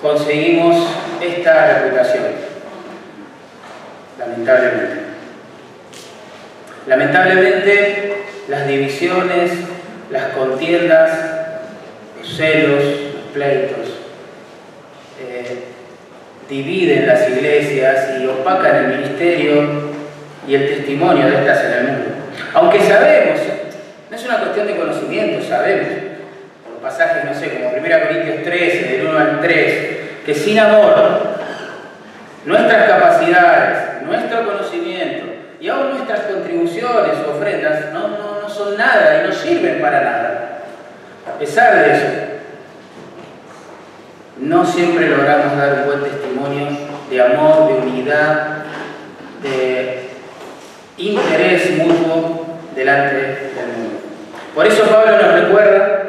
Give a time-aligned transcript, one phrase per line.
[0.00, 0.86] conseguimos
[1.20, 2.24] esta reputación.
[4.18, 5.08] Lamentablemente.
[6.86, 8.14] Lamentablemente,
[8.48, 9.52] las divisiones,
[10.10, 11.10] las contiendas,
[12.18, 12.82] los celos,
[13.14, 13.88] los pleitos,
[15.20, 15.64] eh,
[16.48, 19.88] dividen las iglesias y opacan el ministerio
[20.46, 22.04] y el testimonio de estas en el mundo.
[22.54, 23.40] Aunque sabemos,
[24.10, 25.88] no es una cuestión de conocimiento, sabemos,
[26.64, 29.97] por pasajes, no sé, como 1 Corintios 13, del 1 al 3,
[30.28, 31.20] que sin amor,
[32.44, 35.24] nuestras capacidades, nuestro conocimiento
[35.58, 40.02] y aún nuestras contribuciones o ofrendas no, no, no son nada y no sirven para
[40.02, 40.64] nada.
[41.26, 42.06] A pesar de eso,
[44.36, 46.76] no siempre logramos dar un buen testimonio
[47.08, 48.48] de amor, de unidad,
[49.42, 50.10] de
[50.98, 54.00] interés mutuo delante del mundo.
[54.54, 56.02] Por eso Pablo nos recuerda,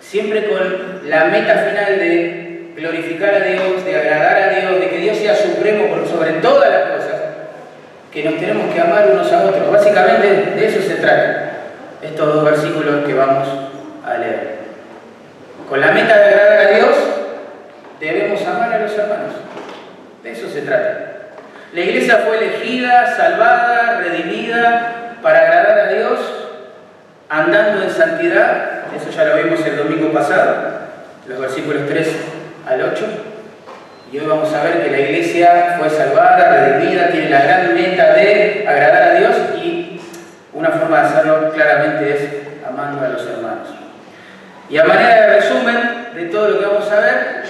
[0.00, 2.51] siempre con la meta final de
[2.82, 6.68] glorificar a Dios, de agradar a Dios, de que Dios sea supremo por sobre todas
[6.68, 7.20] las cosas,
[8.12, 9.70] que nos tenemos que amar unos a otros.
[9.70, 10.26] Básicamente
[10.56, 11.50] de eso se trata
[12.02, 13.48] estos dos versículos que vamos
[14.04, 14.62] a leer.
[15.68, 16.94] Con la meta de agradar a Dios,
[18.00, 19.32] debemos amar a los hermanos.
[20.22, 21.12] De eso se trata.
[21.72, 26.18] La iglesia fue elegida, salvada, redimida para agradar a Dios,
[27.28, 28.82] andando en santidad.
[28.94, 30.56] Eso ya lo vimos el domingo pasado,
[31.26, 32.31] los versículos 3
[32.66, 33.06] al 8.
[34.12, 38.12] Y hoy vamos a ver que la iglesia fue salvada, redimida, tiene la gran meta
[38.14, 40.00] de agradar a Dios y
[40.52, 43.68] una forma de hacerlo claramente es amando a los hermanos.
[44.68, 45.76] Y a manera de resumen
[46.14, 47.42] de todo lo que vamos a ver,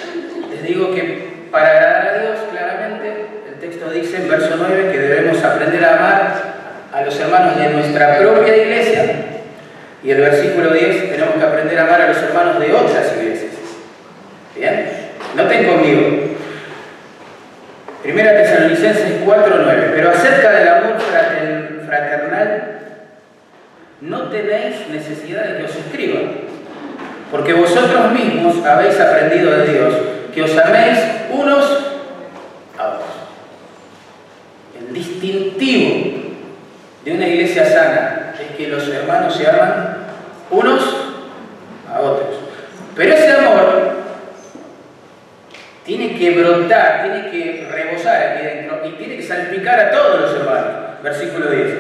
[0.50, 4.98] les digo que para agradar a Dios, claramente, el texto dice en verso 9 que
[4.98, 6.32] debemos aprender a amar
[6.92, 9.02] a los hermanos de nuestra propia iglesia.
[10.02, 13.51] Y el versículo 10, tenemos que aprender a amar a los hermanos de otras iglesias.
[14.54, 15.12] ¿Bien?
[15.34, 16.36] Noten conmigo.
[18.02, 19.92] Primera Tesalonicenses 4.9.
[19.94, 21.00] Pero acerca del amor
[21.86, 22.80] fraternal,
[24.00, 26.20] no tenéis necesidad de que os escriba,
[27.30, 29.94] porque vosotros mismos habéis aprendido de Dios
[30.34, 30.98] que os améis
[31.30, 31.64] unos
[32.78, 33.10] a otros.
[34.76, 36.34] El distintivo
[37.04, 39.98] de una iglesia sana es que los hermanos se aman
[40.50, 40.82] unos
[41.88, 42.40] a otros.
[42.96, 43.91] Pero ese amor
[45.84, 50.34] tiene que brotar, tiene que rebosar aquí dentro y tiene que salpicar a todos los
[50.34, 51.02] hermanos.
[51.02, 51.72] Versículo 10.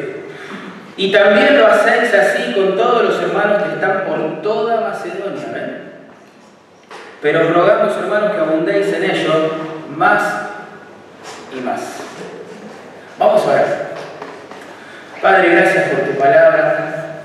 [0.96, 5.46] Y también lo hacéis así con todos los hermanos que están por toda Macedonia.
[5.52, 5.92] ¿ven?
[7.22, 9.32] Pero rogamos, hermanos, que abundéis en ello
[9.96, 10.22] más
[11.56, 11.98] y más.
[13.18, 13.64] Vamos a ver.
[15.22, 17.22] Padre, gracias por tu palabra.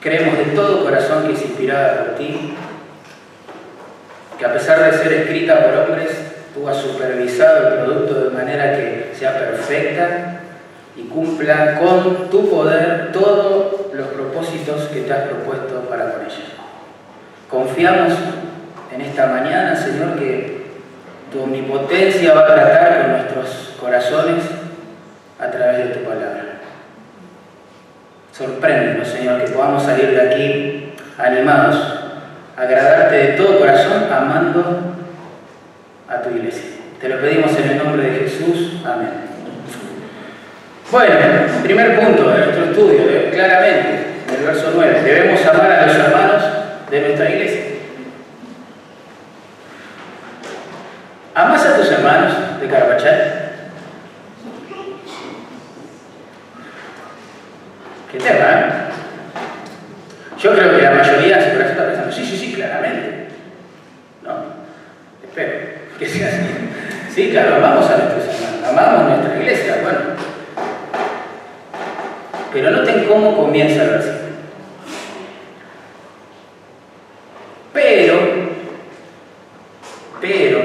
[0.00, 2.56] Creemos de todo corazón que es inspirada por ti,
[4.40, 6.12] que a pesar de ser escrita por hombres,
[6.54, 10.40] tú has supervisado el producto de manera que sea perfecta
[10.96, 16.44] y cumpla con tu poder todos los propósitos que te has propuesto para con ella.
[17.50, 18.14] Confiamos
[18.94, 20.70] en esta mañana, Señor, que
[21.30, 24.42] tu omnipotencia va a tratar con nuestros corazones
[25.38, 26.44] a través de tu palabra.
[28.32, 31.99] Sorpréndenos, Señor, que podamos salir de aquí animados,
[32.60, 34.94] agradarte de todo corazón, amando
[36.08, 36.64] a tu iglesia.
[37.00, 38.82] Te lo pedimos en el nombre de Jesús.
[38.84, 39.30] Amén.
[40.90, 41.14] Bueno,
[41.62, 45.96] primer punto de nuestro estudio, eh, claramente, en el verso 9, debemos amar a los
[45.96, 46.42] hermanos
[46.90, 47.60] de nuestra iglesia.
[51.34, 53.50] ¿Amas a tus hermanos de Carabachal?
[58.12, 58.90] ¿Qué tema, eh?
[60.42, 62.38] Yo creo que la mayoría se está pensando, sí, sí,
[65.30, 65.52] espero
[65.98, 66.38] que sea así.
[67.14, 69.98] Sí, claro, amamos a nuestros hermanos, amamos nuestra iglesia, bueno.
[72.52, 74.20] Pero noten cómo comienza el versículo.
[77.72, 78.16] Pero,
[80.20, 80.60] pero,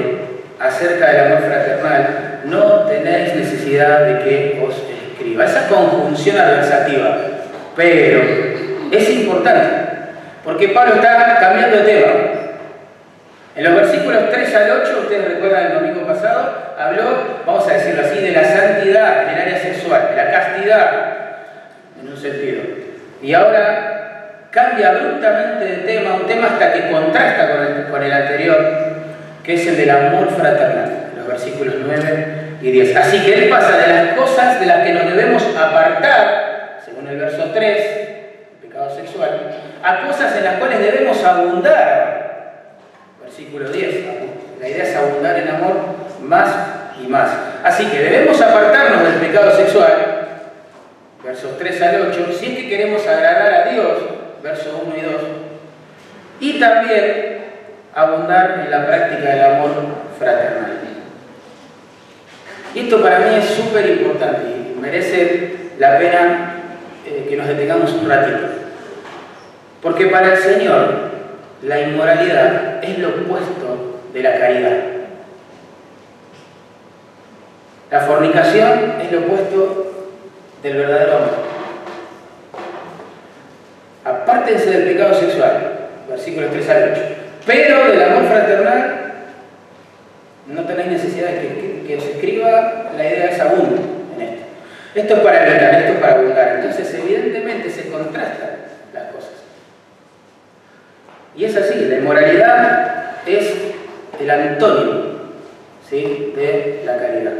[0.58, 5.44] acerca del amor fraternal, no tenéis necesidad de que os escriba.
[5.44, 7.18] Esa conjunción adversativa,
[7.76, 8.22] pero,
[8.90, 9.68] es importante,
[10.44, 12.45] porque Pablo está cambiando de tema.
[13.56, 17.04] En los versículos 3 al 8, ustedes recuerdan el domingo pasado, habló,
[17.46, 20.90] vamos a decirlo así, de la santidad en el área sexual, de la castidad,
[21.98, 22.62] en un sentido.
[23.22, 28.12] Y ahora cambia abruptamente de tema, un tema hasta que contrasta con el, con el
[28.12, 28.58] anterior,
[29.42, 32.26] que es el del amor fraternal, los versículos 9
[32.60, 32.94] y 10.
[32.94, 37.16] Así que él pasa de las cosas de las que nos debemos apartar, según el
[37.16, 37.90] verso 3,
[38.62, 39.30] el pecado sexual,
[39.82, 42.25] a cosas en las cuales debemos abundar.
[43.26, 44.04] Versículo 10.
[44.60, 45.76] La idea es abundar en amor
[46.22, 46.48] más
[47.04, 47.28] y más.
[47.62, 50.16] Así que debemos apartarnos del pecado sexual
[51.26, 53.98] versos 3 al 8, si es que queremos agradar a Dios,
[54.44, 55.14] versos 1 y 2,
[56.38, 57.44] y también
[57.92, 59.70] abundar en la práctica del amor
[60.18, 60.78] fraternal.
[62.76, 66.54] Esto para mí es súper importante y merece la pena
[67.06, 68.46] eh, que nos detengamos un ratito.
[69.82, 71.15] Porque para el Señor
[71.66, 74.76] la inmoralidad es lo opuesto de la caridad.
[77.90, 80.12] La fornicación es lo opuesto
[80.62, 81.56] del verdadero amor.
[84.04, 87.02] Apártense del pecado sexual, versículos 3 al 8.
[87.46, 89.12] Pero del amor fraternal
[90.46, 93.80] no tenéis necesidad de que, que, os escriba, la idea es abundar
[94.14, 94.44] en esto.
[94.94, 96.48] Esto es para evitar, esto es para abundar.
[96.56, 98.06] Entonces, evidentemente, se cosas.
[101.36, 103.54] Y es así, la inmoralidad es
[104.18, 105.02] el antónimo
[105.88, 106.32] ¿sí?
[106.34, 107.32] de la caridad.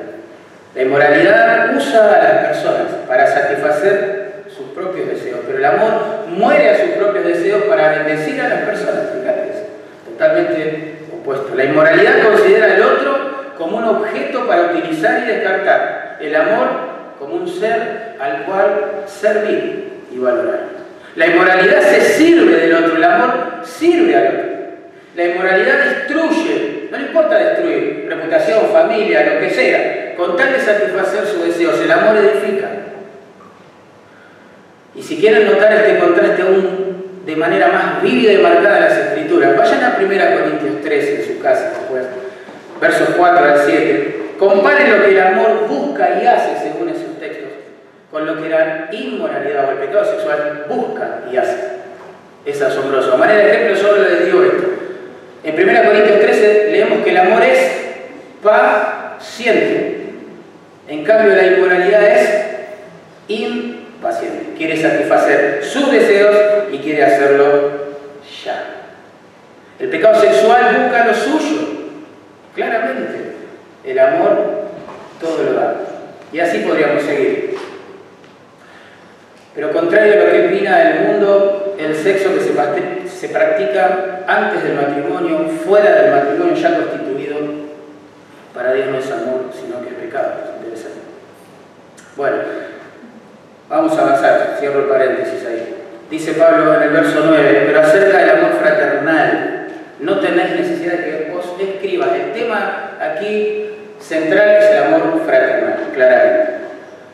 [0.74, 6.70] La inmoralidad usa a las personas para satisfacer sus propios deseos, pero el amor muere
[6.70, 9.04] a sus propios deseos para bendecir a las personas.
[9.18, 9.52] Fíjate,
[10.10, 11.54] totalmente opuesto.
[11.54, 16.18] La inmoralidad considera al otro como un objeto para utilizar y descartar.
[16.20, 16.68] El amor
[17.18, 20.75] como un ser al cual servir y valorar.
[21.16, 24.56] La inmoralidad se sirve del otro, el amor sirve al otro.
[25.16, 30.60] La inmoralidad destruye, no le importa destruir, reputación, familia, lo que sea, con tal de
[30.60, 31.80] satisfacer sus deseos.
[31.80, 32.68] El amor edifica.
[34.94, 38.98] Y si quieren notar este contraste aún de manera más vívida y marcada en las
[38.98, 42.04] Escrituras, vayan a 1 Corintios 13 en su casa después,
[42.78, 44.22] versos 4 al 7.
[44.38, 47.15] Comparen lo que el amor busca y hace según textos
[48.16, 51.76] con lo que la inmoralidad o el pecado sexual busca y hace.
[52.46, 53.12] Es asombroso.
[53.12, 54.68] A manera de ejemplo, solo les digo esto.
[55.44, 57.58] En 1 Corintios 13 leemos que el amor es
[58.42, 60.14] paciente.
[60.88, 62.46] En cambio, la inmoralidad es
[63.28, 64.54] impaciente.
[64.56, 66.36] Quiere satisfacer sus deseos
[66.72, 67.70] y quiere hacerlo
[68.46, 68.64] ya.
[69.78, 71.68] El pecado sexual busca lo suyo,
[72.54, 73.32] claramente.
[73.84, 74.70] El amor
[75.20, 75.76] todo lo da.
[76.32, 77.56] Y así podríamos seguir.
[79.56, 82.40] Pero contrario a lo que opina el mundo, el sexo que
[83.08, 87.38] se, practica antes del matrimonio, fuera del matrimonio ya constituido,
[88.54, 90.34] para Dios no es amor, sino que es pecado.
[90.58, 90.98] interesante.
[92.16, 92.36] Bueno,
[93.70, 95.74] vamos a avanzar, cierro el paréntesis ahí.
[96.10, 99.68] Dice Pablo en el verso 9, pero acerca del amor fraternal,
[100.00, 102.10] no tenéis necesidad de que vos escribas.
[102.12, 103.70] El tema aquí
[104.00, 106.65] central es el amor fraternal, claramente.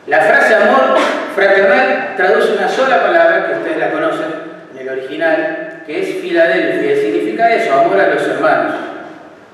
[0.07, 0.97] La frase amor
[1.33, 4.25] fraternal traduce una sola palabra que ustedes la conocen
[4.73, 8.75] en el original, que es Filadelfia, significa eso, amor a los hermanos,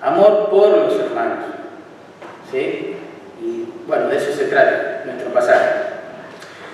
[0.02, 1.46] amor por los hermanos.
[2.52, 2.96] ¿Sí?
[3.42, 5.70] Y bueno, de eso se trata nuestro pasaje.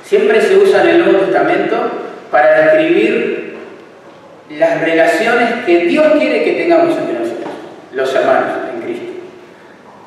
[0.04, 1.76] Siempre se usa en el Nuevo Testamento
[2.32, 3.58] para describir
[4.52, 7.52] las relaciones que Dios quiere que tengamos entre nosotros.
[7.92, 8.65] los hermanos.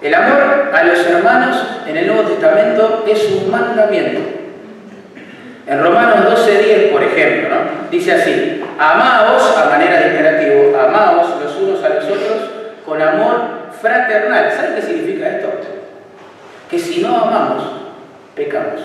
[0.01, 4.21] El amor a los hermanos en el Nuevo Testamento es un mandamiento.
[5.67, 7.57] En Romanos 12.10, por ejemplo,
[7.91, 12.51] dice así, amaos a manera de imperativo, amaos los unos a los otros
[12.87, 13.41] con amor
[13.81, 14.53] fraternal.
[14.53, 15.49] ¿Saben qué significa esto?
[16.71, 17.65] Que si no amamos,
[18.37, 18.81] pecamos.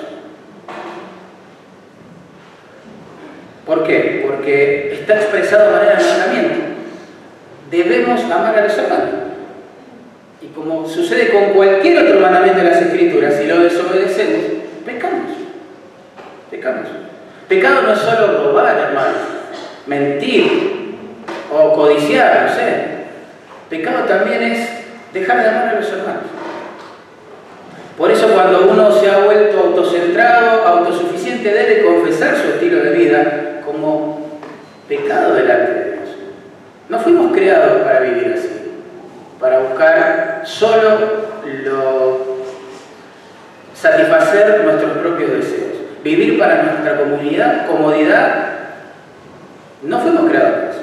[3.66, 4.26] ¿Por qué?
[4.28, 6.60] Porque está expresado de manera de mandamiento.
[7.70, 9.33] Debemos amar a los hermanos.
[10.44, 14.42] Y como sucede con cualquier otro mandamiento de las Escrituras, si lo desobedecemos,
[14.86, 15.32] pecamos.
[16.52, 16.88] Pecamos.
[17.48, 19.14] Pecado no es solo robar, hermano,
[19.88, 20.96] mentir
[21.52, 22.86] o codiciar, no sé.
[23.70, 24.70] Pecado también es
[25.14, 26.24] dejar de amar a los hermanos.
[27.98, 33.62] Por eso cuando uno se ha vuelto autocentrado, autosuficiente, debe confesar su estilo de vida
[33.66, 34.40] como
[34.90, 36.10] pecado delante de Dios.
[36.90, 38.63] No fuimos creados para vivir así,
[39.44, 41.00] para buscar solo
[41.66, 42.18] lo
[43.74, 45.74] satisfacer nuestros propios deseos.
[46.02, 48.46] Vivir para nuestra comunidad, comodidad,
[49.82, 50.80] no fuimos creados para eso.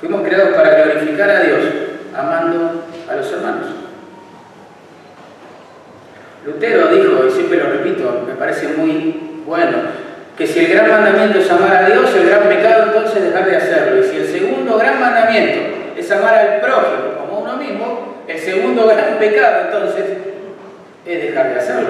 [0.00, 1.60] Fuimos creados para glorificar a Dios,
[2.16, 3.66] amando a los hermanos.
[6.46, 9.78] Lutero dijo, y siempre lo repito, me parece muy bueno,
[10.36, 13.48] que si el gran mandamiento es amar a Dios, el gran pecado entonces es dejar
[13.48, 14.00] de hacerlo.
[14.00, 15.60] Y si el segundo gran mandamiento
[15.96, 17.17] es amar al prójimo
[17.48, 20.04] uno mismo, el segundo gran pecado entonces
[21.06, 21.88] es dejar de hacerlo.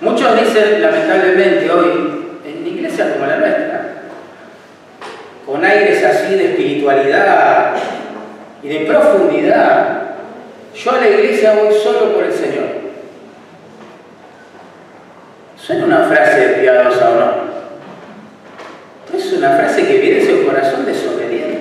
[0.00, 4.02] Muchos dicen, lamentablemente, hoy, en iglesias como la nuestra,
[5.44, 7.74] con aires así de espiritualidad
[8.62, 10.02] y de profundidad,
[10.74, 12.80] yo a la iglesia voy solo por el Señor.
[15.58, 17.50] Suena una frase piadosa o no.
[19.14, 21.59] Es una frase que viene de su corazón desobediente,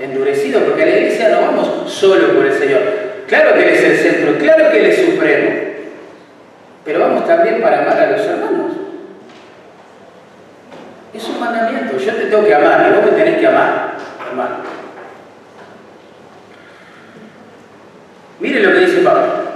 [0.00, 2.80] endurecido, porque a la iglesia no vamos solo por el Señor.
[3.26, 5.50] Claro que Él es el centro, claro que Él es supremo,
[6.84, 8.72] pero vamos también para amar a los hermanos.
[11.12, 13.94] Es un mandamiento, yo te tengo que amar y vos me tenés que amar,
[14.28, 14.56] hermano.
[18.40, 19.50] Mire lo que dice Pablo.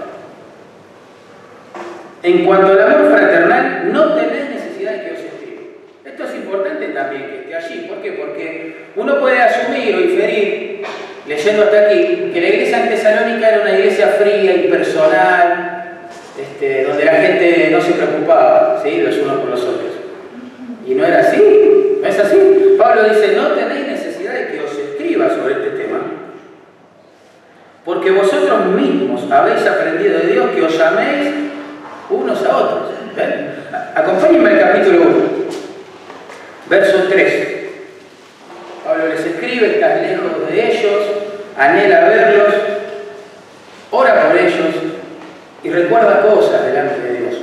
[2.22, 5.62] En cuanto al amor fraternal, no tenés necesidad de que os escriba.
[6.04, 7.86] Esto es importante también que esté allí.
[7.88, 8.12] ¿Por qué?
[8.12, 10.82] Porque uno puede asumir o inferir,
[11.26, 16.08] leyendo hasta aquí, que la iglesia en Tesalónica era una iglesia fría, impersonal,
[16.40, 19.00] este, donde la gente no se preocupaba ¿sí?
[19.00, 19.92] los unos por los otros.
[20.86, 22.76] Y no era así, no es así.
[22.78, 25.98] Pablo dice, no tenéis necesidad de que os escriba sobre este tema,
[27.84, 31.30] porque vosotros mismos habéis aprendido de Dios que os llaméis
[32.10, 32.90] unos a otros.
[33.94, 35.10] Acompáñenme al capítulo 1,
[36.68, 37.53] verso 3.
[38.94, 41.02] Pablo les escribe, estás lejos de ellos,
[41.58, 42.54] anhela verlos,
[43.90, 44.68] ora por ellos
[45.64, 47.34] y recuerda cosas delante de Dios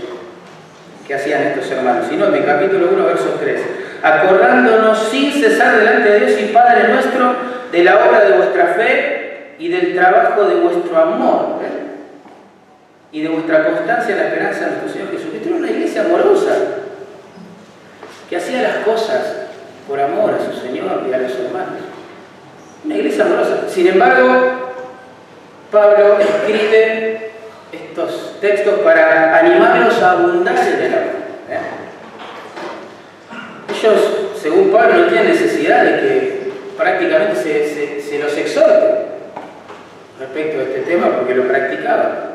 [1.06, 2.08] que hacían estos hermanos.
[2.10, 3.62] Y no, en capítulo 1, verso 3.
[4.02, 7.36] Acordándonos sin cesar delante de Dios y Padre nuestro
[7.70, 11.60] de la obra de vuestra fe y del trabajo de vuestro amor
[13.12, 15.50] y de vuestra constancia en la esperanza de nuestro Señor Jesucristo.
[15.50, 16.52] Era una iglesia amorosa,
[18.30, 19.51] que hacía las cosas
[19.88, 21.82] por amor a su Señor y a los hermanos.
[22.86, 23.70] Una iglesia amorosa.
[23.70, 24.74] Sin embargo,
[25.72, 27.32] Pablo escribe
[27.72, 31.16] estos textos para animarlos a abundar en el amor.
[31.50, 31.60] ¿eh?
[33.70, 34.02] Ellos,
[34.42, 39.06] según Pablo, no tienen necesidad de que prácticamente se, se los exhorte
[40.20, 42.32] respecto a este tema porque lo practicaban.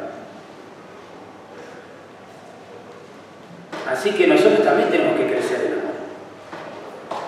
[3.89, 5.76] Así que nosotros también tenemos que crecer.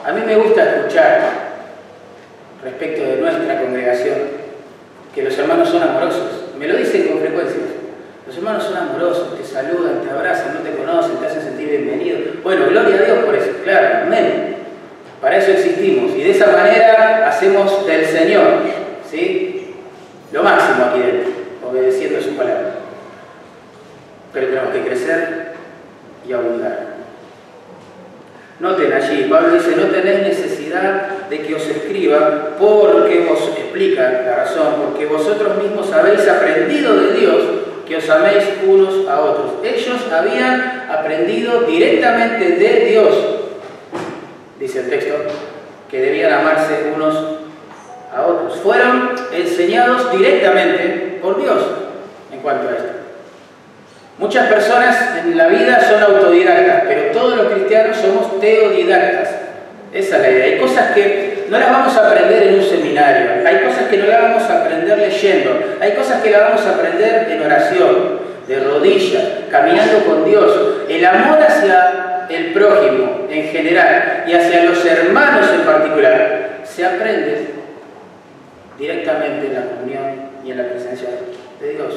[0.09, 1.21] A mí me gusta escuchar
[2.65, 4.17] respecto de nuestra congregación
[5.15, 6.47] que los hermanos son amorosos.
[6.59, 7.61] Me lo dicen con frecuencia.
[8.27, 12.21] Los hermanos son amorosos, te saludan, te abrazan, no te conocen, te hacen sentir bienvenido.
[12.43, 14.57] Bueno, gloria a Dios por eso, claro, amén.
[15.21, 18.63] Para eso existimos y de esa manera hacemos del Señor,
[19.11, 19.75] ¿sí?
[20.33, 21.33] Lo máximo aquí dentro,
[21.69, 22.77] obedeciendo su palabra.
[24.33, 25.53] Pero tenemos que crecer
[26.27, 26.88] y abundar.
[28.61, 34.37] Noten allí, Pablo dice, no tenéis necesidad de que os escriba porque vos, explica la
[34.45, 37.43] razón, porque vosotros mismos habéis aprendido de Dios
[37.87, 39.53] que os améis unos a otros.
[39.63, 43.09] Ellos habían aprendido directamente de Dios,
[44.59, 45.15] dice el texto,
[45.89, 47.15] que debían amarse unos
[48.13, 48.59] a otros.
[48.59, 51.63] Fueron enseñados directamente por Dios
[52.33, 53.08] en cuanto a esto.
[54.19, 59.29] Muchas personas en la vida son autodidactas, pero todos los cristianos somos teodidactas.
[59.93, 60.45] Esa es la idea.
[60.45, 64.07] Hay cosas que no las vamos a aprender en un seminario, hay cosas que no
[64.07, 68.61] las vamos a aprender leyendo, hay cosas que las vamos a aprender en oración, de
[68.61, 70.53] rodillas, caminando con Dios.
[70.89, 77.47] El amor hacia el prójimo en general y hacia los hermanos en particular se aprende
[78.79, 81.09] directamente en la comunión y en la presencia
[81.61, 81.95] de Dios.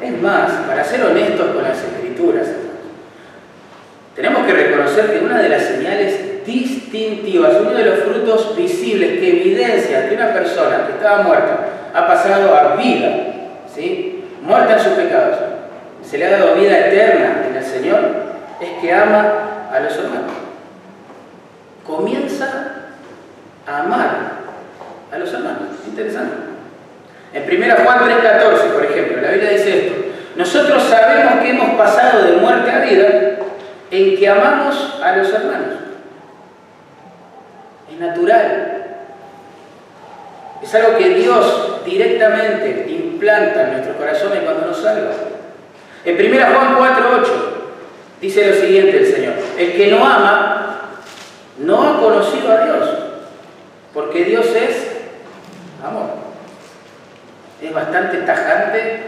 [0.00, 2.46] Es más, para ser honestos con las escrituras,
[4.14, 9.40] tenemos que reconocer que una de las señales distintivas, uno de los frutos visibles que
[9.40, 13.10] evidencia que una persona que estaba muerta ha pasado a vida,
[13.74, 14.24] ¿sí?
[14.42, 15.36] muerta en sus pecados,
[16.02, 17.98] se le ha dado vida eterna en el Señor,
[18.60, 20.32] es que ama a los hermanos.
[21.86, 22.72] Comienza
[23.66, 24.10] a amar
[25.12, 25.68] a los hermanos.
[25.86, 26.55] Interesante.
[27.32, 29.94] En 1 Juan 3:14, por ejemplo, la Biblia dice esto.
[30.36, 33.38] Nosotros sabemos que hemos pasado de muerte a vida
[33.90, 35.74] en que amamos a los hermanos.
[37.92, 38.84] Es natural.
[40.62, 45.12] Es algo que Dios directamente implanta en nuestros corazones cuando nos salva.
[46.04, 47.32] En 1 Juan 4:8
[48.20, 49.34] dice lo siguiente el Señor.
[49.58, 50.62] El que no ama
[51.58, 52.88] no ha conocido a Dios,
[53.94, 54.88] porque Dios es
[55.82, 56.25] amor.
[57.62, 59.00] Es bastante tajante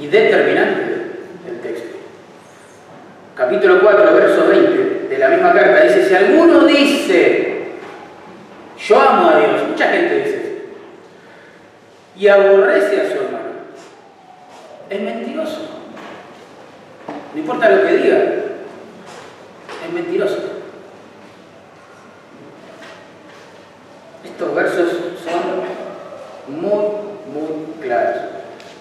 [0.00, 0.82] y determinante
[1.48, 1.92] el texto
[3.34, 7.72] capítulo 4, verso 20 de la misma carta, dice, si alguno dice,
[8.78, 10.48] yo amo a Dios, mucha gente dice eso,
[12.16, 13.52] y aborrece a su hermano,
[14.88, 15.68] es mentiroso.
[17.34, 18.16] No importa lo que diga,
[19.86, 20.38] es mentiroso.
[24.24, 24.90] Estos versos
[25.24, 28.16] son muy, muy claros.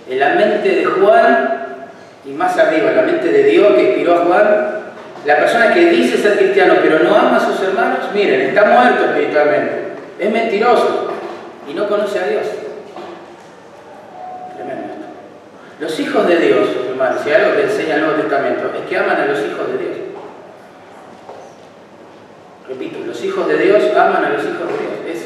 [0.09, 1.61] En la mente de Juan
[2.25, 4.81] y más arriba, la mente de Dios que inspiró a Juan,
[5.25, 9.05] la persona que dice ser cristiano pero no ama a sus hermanos, miren, está muerto
[9.05, 9.71] espiritualmente,
[10.19, 11.11] es mentiroso
[11.69, 12.45] y no conoce a Dios.
[14.55, 14.93] Tremendo.
[15.79, 19.17] Los hijos de Dios, hermanos, si algo que enseña el Nuevo Testamento, es que aman
[19.17, 19.97] a los hijos de Dios.
[22.67, 24.93] Repito, los hijos de Dios aman a los hijos de Dios.
[25.07, 25.25] Es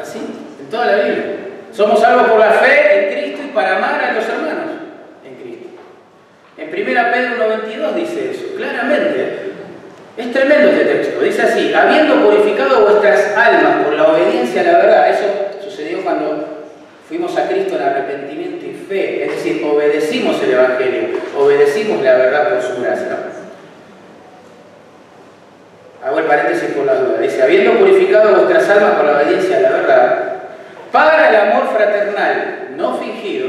[0.00, 0.20] así,
[0.60, 1.24] en toda la Biblia.
[1.74, 4.54] Somos salvos por la fe en Cristo y para amar a los hermanos.
[6.56, 9.52] En 1 Pedro 92 dice eso, claramente.
[10.16, 11.20] Es tremendo este texto.
[11.20, 15.10] Dice así, habiendo purificado vuestras almas por la obediencia a la verdad.
[15.10, 15.24] Eso
[15.64, 16.68] sucedió cuando
[17.08, 19.24] fuimos a Cristo en arrepentimiento y fe.
[19.24, 23.18] Es decir, obedecimos el Evangelio, obedecimos la verdad por su gracia.
[26.04, 27.18] Hago el paréntesis por la duda.
[27.18, 30.23] Dice, habiendo purificado vuestras almas por la obediencia a la verdad,
[30.94, 33.48] para el amor fraternal no fingido,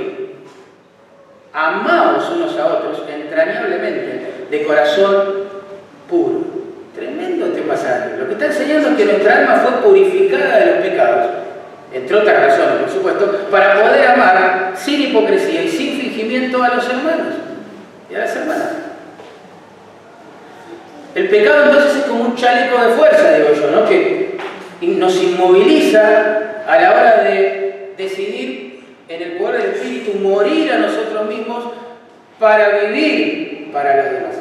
[1.53, 5.45] amaos unos a otros entrañablemente, de corazón
[6.10, 6.55] puro.
[6.95, 8.17] Tremendo este pasaje.
[8.17, 11.31] Lo que está enseñando es que nuestra alma fue purificada de los pecados,
[11.93, 16.89] entre otras razones, por supuesto, para poder amar sin hipocresía y sin fingimiento a los
[16.89, 17.36] hermanos
[18.10, 18.71] y a las hermanas.
[21.13, 23.88] El pecado entonces es como un chaleco de fuerza, digo yo, ¿no?
[23.88, 24.39] que
[24.81, 31.28] nos inmoviliza a la hora de decidir en el poder del Espíritu, morir a nosotros
[31.28, 31.65] mismos
[32.39, 34.36] para vivir para los demás.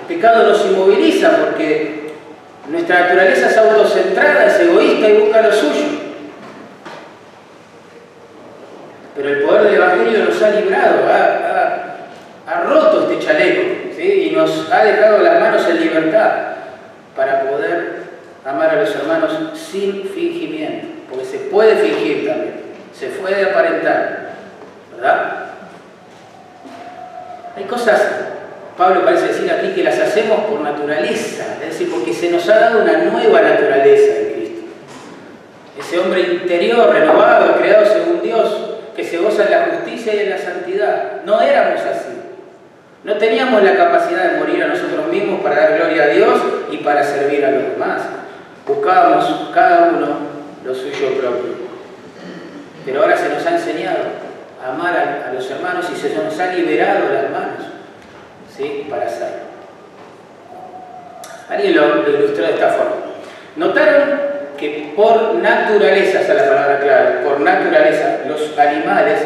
[0.00, 2.12] El pecado nos inmoviliza porque
[2.68, 5.86] nuestra naturaleza es autocentrada, es egoísta y busca lo suyo.
[9.16, 10.98] Pero el poder del Evangelio nos ha librado,
[12.46, 13.62] ha, roto este chaleco
[14.00, 16.30] y nos ha dejado las manos en libertad
[17.16, 17.97] para poder
[18.48, 24.30] amar a los hermanos sin fingimiento, porque se puede fingir también se puede aparentar,
[24.94, 25.50] ¿verdad?
[27.56, 28.00] Hay cosas,
[28.76, 32.58] Pablo parece decir aquí, que las hacemos por naturaleza, es decir, porque se nos ha
[32.58, 34.60] dado una nueva naturaleza en Cristo.
[35.78, 40.30] Ese hombre interior, renovado, creado según Dios, que se goza en la justicia y en
[40.30, 41.22] la santidad.
[41.24, 42.18] No éramos así.
[43.04, 46.40] No teníamos la capacidad de morir a nosotros mismos para dar gloria a Dios
[46.72, 48.02] y para servir a los demás.
[48.68, 50.08] Buscábamos cada uno
[50.62, 51.56] lo suyo propio.
[52.84, 53.96] Pero ahora se nos ha enseñado
[54.62, 57.64] a amar a, los hermanos y se nos ha liberado las manos
[58.54, 58.86] ¿sí?
[58.90, 59.48] para hacerlo.
[61.48, 62.96] Alguien lo, ilustró de esta forma.
[63.56, 64.20] ¿Notaron
[64.58, 69.20] que por naturaleza, esa es la palabra clave, por naturaleza, los animales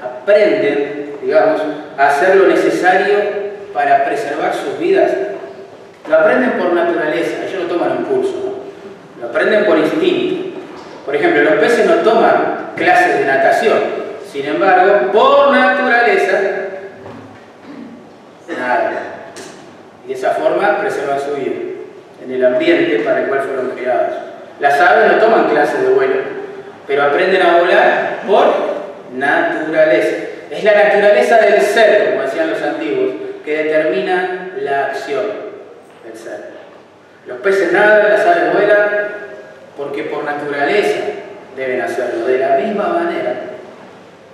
[0.00, 1.60] aprenden, digamos,
[1.96, 3.16] a hacer lo necesario
[3.74, 5.10] para preservar sus vidas?
[6.08, 8.57] Lo aprenden por naturaleza, ellos no toman impulso.
[9.20, 10.58] Lo aprenden por instinto.
[11.04, 13.78] Por ejemplo, los peces no toman clases de natación.
[14.30, 16.38] Sin embargo, por naturaleza,
[18.58, 18.92] nada.
[20.04, 21.56] Y de esa forma preservan su vida.
[22.24, 24.16] en el ambiente para el cual fueron creados.
[24.60, 26.16] Las aves no toman clases de vuelo,
[26.86, 28.46] pero aprenden a volar por
[29.14, 30.16] naturaleza.
[30.50, 35.22] Es la naturaleza del ser, como decían los antiguos, que determina la acción
[36.04, 36.57] del ser.
[37.26, 38.88] Los peces nadan, las aves vuelan,
[39.76, 41.00] porque por naturaleza
[41.56, 42.26] deben hacerlo.
[42.26, 43.34] De la misma manera,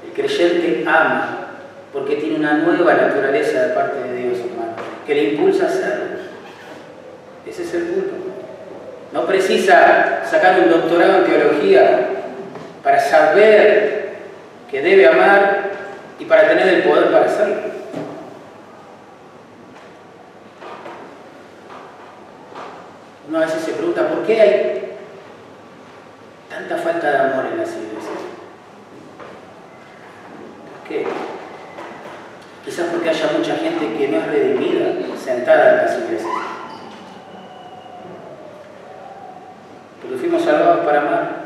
[0.04, 1.48] el creyente ama,
[1.92, 4.74] porque tiene una nueva naturaleza de parte de Dios, hermano,
[5.06, 6.04] que le impulsa a hacerlo.
[7.46, 8.14] Ese es el punto.
[9.12, 12.08] No precisa sacar un doctorado en teología
[12.82, 14.08] para saber
[14.70, 15.70] que debe amar
[16.18, 17.83] y para tener el poder para hacerlo.
[23.28, 24.96] Uno a veces se pregunta, ¿por qué hay
[26.50, 28.20] tanta falta de amor en las iglesias?
[30.70, 31.06] ¿Por qué?
[32.64, 34.86] Quizás porque haya mucha gente que no es redimida
[35.22, 36.32] sentada en las iglesias.
[40.02, 41.44] Porque fuimos salvados para amar.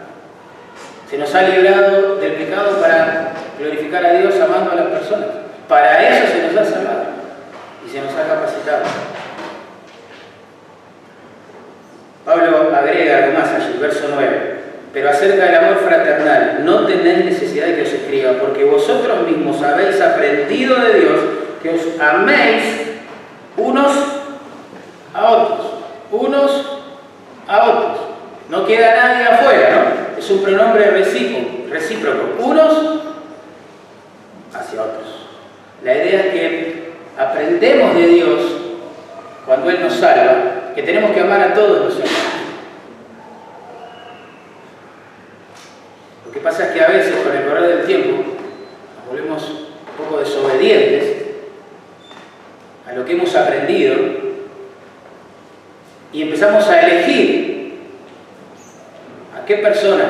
[1.09, 5.29] Se nos ha librado del pecado para glorificar a Dios amando a las personas.
[5.69, 7.05] Para eso se nos ha salvado
[7.87, 8.83] y se nos ha capacitado.
[12.29, 14.57] Pablo agrega algo más allí, verso 9.
[14.93, 19.63] Pero acerca del amor fraternal, no tenéis necesidad de que os escriba, porque vosotros mismos
[19.63, 21.21] habéis aprendido de Dios
[21.63, 22.65] que os améis
[23.57, 23.93] unos
[25.15, 25.73] a otros.
[26.13, 26.83] Unos
[27.49, 27.99] a otros.
[28.51, 30.19] No queda nadie afuera, ¿no?
[30.19, 31.71] Es un pronombre recíproco.
[31.71, 32.45] recíproco.
[32.45, 33.01] Unos
[34.53, 35.29] hacia otros.
[35.83, 38.41] La idea es que aprendemos de Dios
[39.47, 42.15] cuando Él nos salva, que tenemos que amar a todos los hermanos.
[46.25, 50.05] Lo que pasa es que a veces, con el correr del tiempo, nos volvemos un
[50.05, 51.25] poco desobedientes
[52.89, 53.97] a lo que hemos aprendido
[56.13, 57.73] y empezamos a elegir
[59.37, 60.08] a qué persona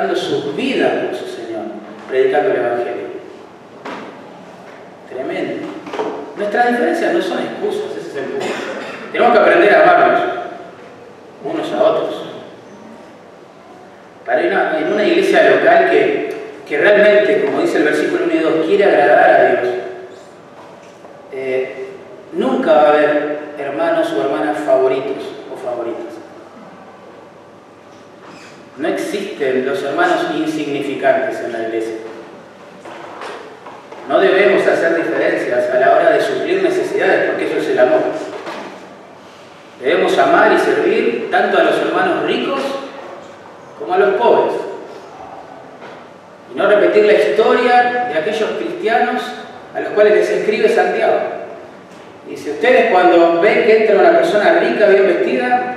[0.00, 1.62] dando sus vidas por su Señor,
[2.08, 3.08] predicando el Evangelio.
[5.08, 5.66] Tremendo.
[6.36, 8.46] Nuestras diferencias no son excusas, ese es el punto.
[9.12, 10.22] Tenemos que aprender a amarnos
[11.44, 12.24] unos a otros.
[14.24, 16.28] Para en una iglesia local que
[16.68, 19.74] que realmente, como dice el versículo 1 y 2, quiere agradar a Dios,
[21.32, 21.86] eh,
[22.34, 26.07] nunca va a haber hermanos o hermanas favoritos o favoritas.
[28.78, 31.94] No existen los hermanos insignificantes en la iglesia.
[34.08, 38.00] No debemos hacer diferencias a la hora de suplir necesidades, porque eso es el amor.
[39.82, 42.60] Debemos amar y servir tanto a los hermanos ricos
[43.78, 44.54] como a los pobres
[46.52, 49.22] y no repetir la historia de aquellos cristianos
[49.74, 51.18] a los cuales les escribe Santiago.
[52.28, 55.76] Dice, ustedes cuando ven que entra una persona rica, bien vestida,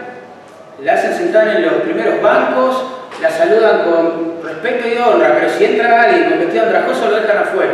[0.83, 2.83] la hacen sentar en los primeros bancos,
[3.21, 7.37] la saludan con respeto y honra, pero si entra alguien con vestido andrajoso lo dejan
[7.37, 7.73] afuera.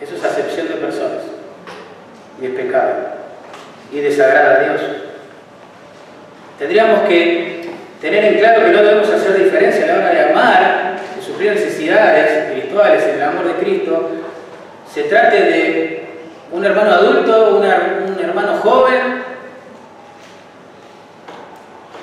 [0.00, 1.22] Eso es acepción de personas
[2.40, 2.92] y es pecado
[3.92, 4.80] y desagrada a Dios.
[6.58, 7.68] Tendríamos que
[8.00, 11.52] tener en claro que no debemos hacer diferencia a la hora de amar, de sufrir
[11.52, 14.10] necesidades espirituales en el amor de Cristo,
[14.92, 16.06] se trate de
[16.52, 19.27] un hermano adulto, un hermano joven.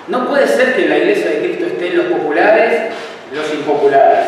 [0.08, 2.94] No puede ser que en la iglesia de Cristo estén los populares,
[3.34, 4.26] los impopulares.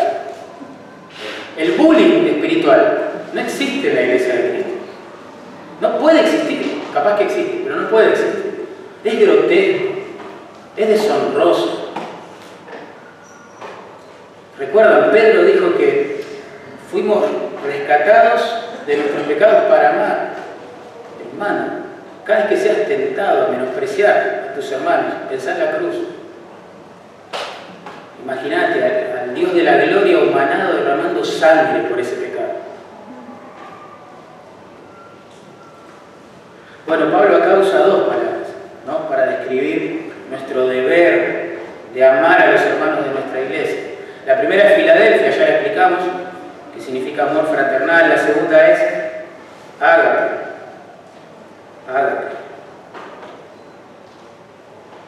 [1.56, 4.72] El bullying espiritual no existe en la iglesia de Cristo.
[5.82, 8.68] No puede existir, capaz que existe, pero no puede existir.
[9.04, 9.94] Es grotesco,
[10.76, 11.92] es deshonroso.
[14.58, 16.24] Recuerdan, Pedro dijo que
[16.92, 17.24] fuimos
[17.63, 18.42] rescatados
[18.88, 20.34] de nuestros pecados para amar.
[21.32, 21.87] Hermano,
[22.28, 25.96] cada vez que seas tentado a menospreciar a tus hermanos, pensá en la cruz.
[28.22, 32.48] Imagínate al, Dios de la gloria humanado derramando sangre por ese pecado.
[36.86, 38.48] Bueno, Pablo acá usa dos palabras
[38.86, 39.08] ¿no?
[39.08, 41.60] para describir nuestro deber
[41.94, 43.80] de amar a los hermanos de nuestra iglesia.
[44.26, 46.00] La primera es Filadelfia, ya la explicamos,
[46.76, 48.10] que significa amor fraternal.
[48.10, 48.80] La segunda es
[49.80, 50.37] ágape.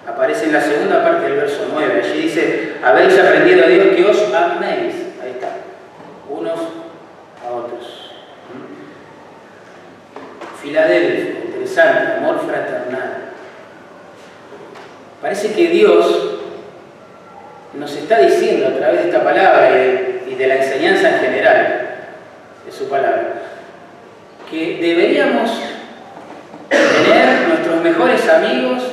[0.08, 2.02] Aparece en la segunda parte del verso 9.
[2.04, 4.96] Allí dice, habéis aprendido a Dios que os améis.
[5.22, 5.50] Ahí está.
[6.30, 6.60] Unos
[7.46, 8.12] a otros.
[10.62, 13.30] Filadelfia, interesante, amor fraternal.
[15.22, 16.40] Parece que Dios
[17.74, 19.70] nos está diciendo a través de esta palabra
[20.28, 21.90] y de, la enseñanza en general
[22.66, 23.34] de su palabra,
[24.50, 25.52] que deberíamos
[27.48, 28.84] nuestros mejores amigos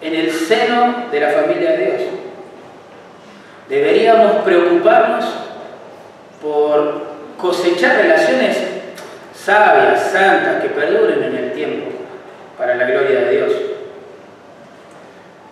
[0.00, 2.00] en el seno de la familia de Dios.
[3.68, 5.24] Deberíamos preocuparnos
[6.40, 7.02] por
[7.36, 8.56] cosechar relaciones
[9.34, 11.90] sabias, santas, que perduren en el tiempo
[12.56, 13.52] para la gloria de Dios.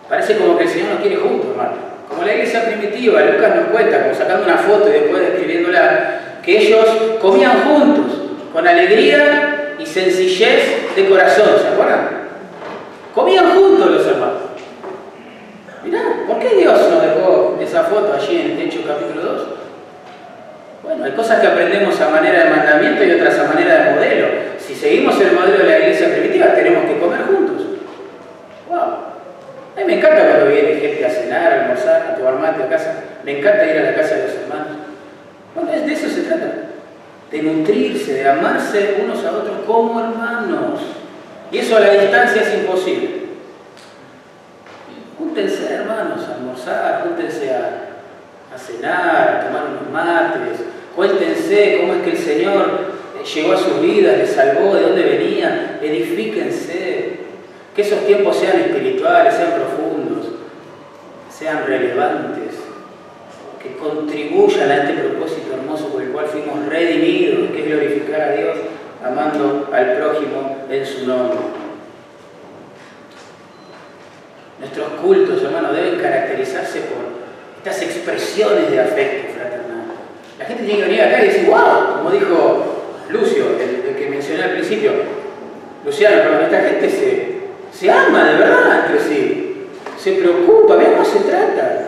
[0.09, 1.87] Parece como que el Señor nos quiere juntos, hermano.
[2.07, 6.57] Como la iglesia primitiva, Lucas nos cuenta, como sacando una foto y después describiéndola, que
[6.57, 6.85] ellos
[7.21, 8.17] comían juntos,
[8.53, 12.09] con alegría y sencillez de corazón, ¿se acuerdan?
[13.13, 14.41] Comían juntos los hermanos.
[15.83, 19.47] Mirá, ¿por qué Dios nos dejó esa foto allí en Hechos capítulo 2?
[20.83, 24.27] Bueno, hay cosas que aprendemos a manera de mandamiento y otras a manera de modelo.
[24.59, 27.65] Si seguimos el modelo de la iglesia primitiva, tenemos que comer juntos.
[28.69, 28.79] ¡Wow!
[28.79, 32.69] A mí me encanta cuando viene gente a cenar, a almorzar, a tomar mate a
[32.69, 33.03] casa.
[33.23, 34.77] Me encanta ir a la casa de los hermanos.
[35.55, 36.66] Bueno, de eso se trata.
[37.31, 40.79] De nutrirse, de amarse unos a otros como hermanos.
[41.51, 43.27] Y eso a la distancia es imposible.
[45.17, 50.59] Júntense, hermanos, a almorzar, júntense a, cenar, a tomar unos mates.
[50.95, 55.79] Cuéntense cómo es que el Señor llegó a sus vidas, les salvó, de dónde venían.
[55.81, 57.17] Edifíquense.
[57.75, 60.25] Que esos tiempos sean espirituales, sean profundos,
[61.29, 62.46] sean relevantes,
[63.61, 68.31] que contribuyan a este propósito hermoso por el cual fuimos redimidos, que es glorificar a
[68.33, 68.57] Dios
[69.03, 71.37] amando al prójimo en su nombre.
[74.59, 77.17] Nuestros cultos, hermanos, deben caracterizarse por
[77.57, 79.85] estas expresiones de afecto fraternal.
[80.39, 82.65] La gente tiene que venir acá y decir, wow, como dijo
[83.09, 84.91] Lucio, el, que mencioné al principio,
[85.85, 87.37] Luciano, pero esta gente se,
[87.71, 89.67] se ama de verdad entre sí,
[89.97, 91.86] se preocupa, vean cómo se trata.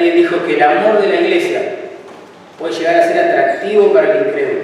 [0.00, 1.60] Alguien dijo que el amor de la iglesia
[2.58, 4.60] puede llegar a ser atractivo para el incrédulo,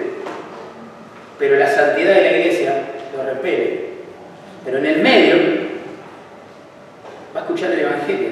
[1.38, 2.72] pero la santidad de la iglesia
[3.14, 3.80] lo repele.
[4.64, 5.36] Pero en el medio
[7.36, 8.28] va a escuchar el Evangelio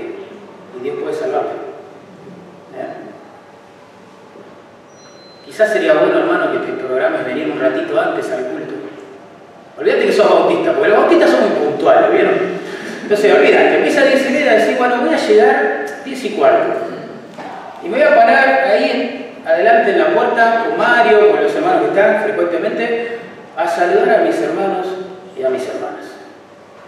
[0.79, 1.75] y Dios puede salvarlo.
[5.45, 8.73] Quizás sería bueno, hermano, que te programes venir un ratito antes al culto.
[9.79, 12.35] Olvídate que sos bautista, porque los bautistas son muy puntuales, ¿vieron?
[13.03, 16.29] Entonces, olvídate, empieza a 10 y media a decir, bueno, voy a llegar 10 y
[16.31, 16.75] cuarto.
[17.83, 21.83] Y me voy a parar ahí adelante en la puerta con Mario, con los hermanos
[21.83, 23.19] que están frecuentemente,
[23.57, 24.87] a saludar a mis hermanos
[25.39, 26.05] y a mis hermanas.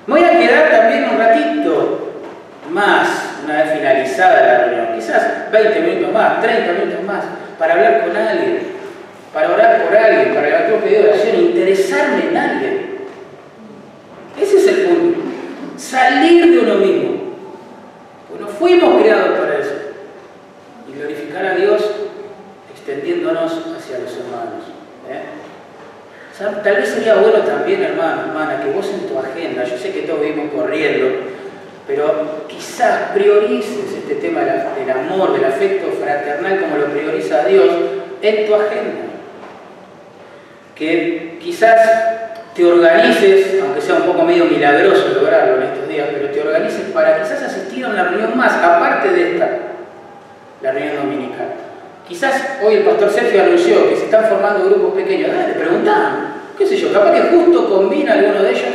[0.07, 2.13] Me voy a quedar también un ratito
[2.71, 3.09] más,
[3.45, 7.25] una vez finalizada la reunión, quizás 20 minutos más, 30 minutos más
[7.59, 8.59] para hablar con alguien,
[9.33, 12.97] para orar por alguien, para levantar un pedido de oración, interesarme en alguien.
[14.41, 15.21] Ese es el punto.
[15.77, 17.16] Salir de uno mismo.
[18.59, 19.73] Fuimos creados para eso.
[20.89, 21.83] Y glorificar a Dios
[22.73, 24.65] extendiéndonos hacia los hermanos.
[25.11, 25.23] ¿eh?
[26.63, 30.03] tal vez sería bueno también, hermano, hermana, que vos en tu agenda, yo sé que
[30.03, 31.07] todos vivimos corriendo,
[31.87, 37.71] pero quizás priorices este tema del amor, del afecto fraternal como lo prioriza Dios
[38.23, 39.07] en tu agenda.
[40.75, 41.81] Que quizás
[42.55, 47.22] te organices, sea un poco medio milagroso lograrlo en estos días, pero te organices para
[47.22, 49.49] quizás asistir a una reunión más, aparte de esta,
[50.61, 51.46] la reunión dominical.
[52.09, 55.31] Quizás hoy el pastor Sergio anunció que se están formando grupos pequeños.
[55.33, 58.75] Dale, preguntan, qué sé yo, capaz que justo combina alguno de ellos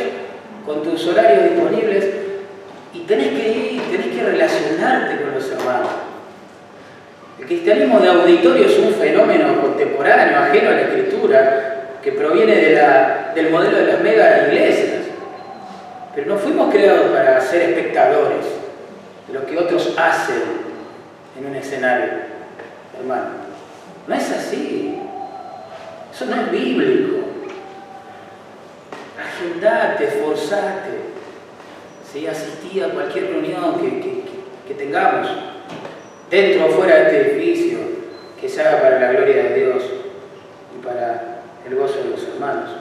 [0.66, 2.06] con tus horarios disponibles
[2.94, 5.90] y tenés que ir, tenés que relacionarte con los hermanos.
[7.40, 11.72] El cristianismo de auditorio es un fenómeno contemporáneo, ajeno a la escritura,
[12.02, 12.56] que proviene
[13.36, 15.01] del modelo de las mega iglesias.
[16.16, 18.46] Pero no fuimos creados para ser espectadores
[19.28, 20.42] de lo que otros hacen
[21.40, 22.10] en un escenario,
[23.00, 23.30] hermano.
[24.08, 25.00] No es así.
[26.14, 27.20] Eso no es bíblico.
[29.18, 31.12] Agendate, esforzate.
[32.12, 32.28] ¿sí?
[32.28, 34.24] Asistí a cualquier reunión que,
[34.68, 35.28] que tengamos,
[36.30, 37.78] dentro o fuera de este edificio,
[38.40, 39.84] que se haga para la gloria de Dios
[40.76, 42.81] y para el gozo de los hermanos.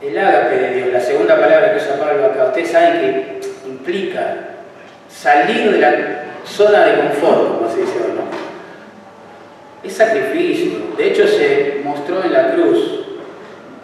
[0.00, 4.36] El ágape de Dios, la segunda palabra que usa Pablo acá, ustedes saben que implica
[5.08, 5.92] salir de la
[6.44, 8.26] zona de confort, como se dice hoy, ¿no?
[9.82, 10.80] Es sacrificio.
[10.98, 13.06] De hecho, se mostró en la cruz,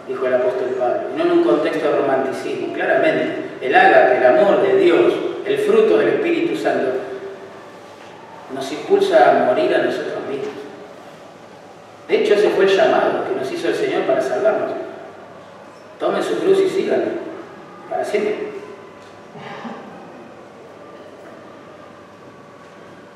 [0.07, 2.73] dijo el apóstol Pablo, no en un contexto de romanticismo.
[2.73, 5.13] Claramente, el ágape, el amor de Dios,
[5.47, 6.91] el fruto del Espíritu Santo,
[8.53, 10.53] nos impulsa a morir a nosotros mismos.
[12.07, 14.92] De hecho, ese fue el llamado que nos hizo el Señor para salvarnos.
[15.99, 17.05] Tomen su cruz y síganme,
[17.89, 18.53] para siempre.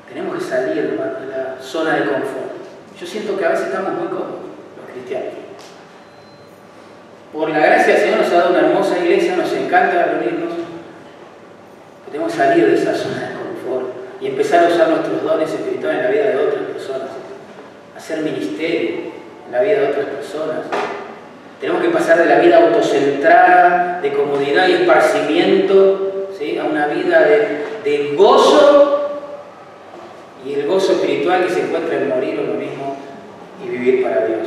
[0.08, 2.52] Tenemos que salir de la zona de confort.
[2.98, 4.40] Yo siento que a veces estamos muy cómodos,
[4.80, 5.34] los cristianos.
[7.32, 10.54] Por la gracia del Señor nos ha dado una hermosa iglesia, nos encanta reunirnos.
[12.10, 13.86] Que salir de esa zona de confort
[14.20, 17.08] y empezar a usar nuestros dones espirituales en la vida de otras personas
[17.98, 19.12] hacer ministerio
[19.46, 20.58] en la vida de otras personas.
[21.60, 26.08] Tenemos que pasar de la vida autocentrada, de comodidad y esparcimiento,
[26.60, 27.20] a una vida
[27.84, 28.94] de, gozo.
[30.46, 32.96] Y el gozo espiritual que se encuentra en morir o lo mismo
[33.64, 34.46] y vivir para Dios.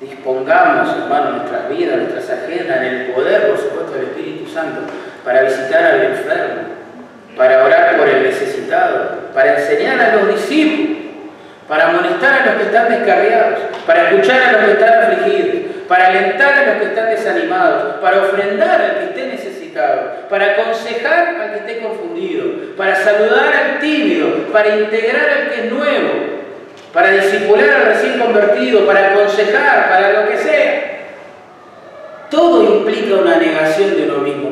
[0.00, 4.80] Dispongamos, hermano, nuestras vidas, nuestras agendas, en el poder, por supuesto, del Espíritu Santo,
[5.22, 6.62] para visitar al enfermo,
[7.36, 10.99] para orar por el necesitado, para enseñar a los discípulos
[11.70, 15.54] para amonestar a los que están descarriados, para escuchar a los que están afligidos,
[15.86, 21.28] para alentar a los que están desanimados, para ofrendar al que esté necesitado, para aconsejar
[21.28, 26.10] al que esté confundido, para saludar al tímido, para integrar al que es nuevo,
[26.92, 30.82] para disipular al recién convertido, para aconsejar, para lo que sea.
[32.30, 34.50] Todo implica una negación de uno mismo.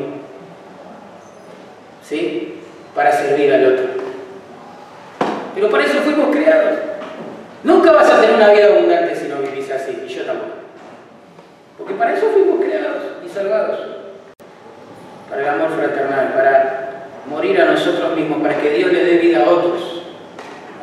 [2.01, 2.61] ¿Sí?
[2.95, 3.85] Para servir al otro.
[5.53, 6.88] Pero para eso fuimos creados.
[7.63, 10.53] Nunca vas a tener una vida abundante si no vivís así, y yo tampoco.
[11.77, 13.79] Porque para eso fuimos creados y salvados.
[15.29, 19.43] Para el amor fraternal, para morir a nosotros mismos, para que Dios le dé vida
[19.43, 20.03] a otros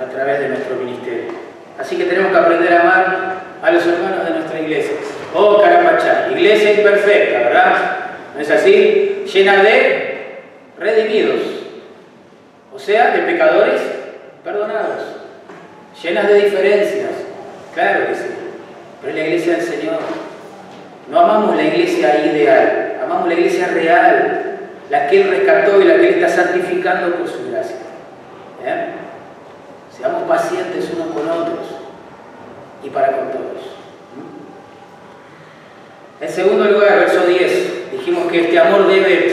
[0.01, 1.33] a través de nuestro ministerio.
[1.79, 4.97] Así que tenemos que aprender a amar a los hermanos de nuestra iglesia.
[5.35, 7.97] Oh, Carapachá, iglesia imperfecta, ¿verdad?
[8.35, 9.25] ¿No es así?
[9.33, 10.41] Llena de
[10.79, 11.41] redimidos,
[12.75, 13.81] o sea, de pecadores
[14.45, 15.26] perdonados
[16.03, 17.11] llenas de diferencias,
[17.75, 18.29] claro que sí,
[19.01, 19.99] pero es la iglesia del Señor.
[21.11, 24.59] No amamos la iglesia ideal, amamos la iglesia real,
[24.91, 27.77] la que Él rescató y la que Él está santificando por su gracia.
[28.65, 28.87] ¿Eh?
[29.97, 31.67] Seamos pacientes unos con otros
[32.83, 33.77] y para con todos.
[36.21, 39.33] En segundo lugar, verso 10, dijimos que este amor debe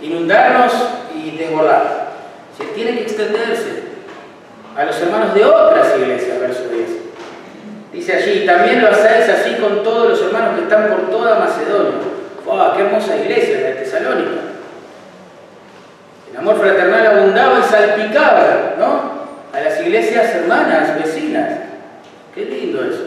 [0.00, 0.72] inundarnos
[1.14, 2.08] y desbordar.
[2.74, 3.85] tiene que extenderse
[4.76, 6.88] a los hermanos de otras iglesias, verso 10.
[7.92, 11.92] Dice allí, también lo hacéis así con todos los hermanos que están por toda Macedonia.
[12.44, 12.76] ¡Wow!
[12.76, 14.42] ¡Qué hermosa iglesia la de Tesalónica!
[16.30, 19.16] El amor fraternal abundaba y salpicaba, ¿no?
[19.54, 21.52] A las iglesias hermanas, vecinas.
[22.34, 23.06] ¡Qué lindo eso!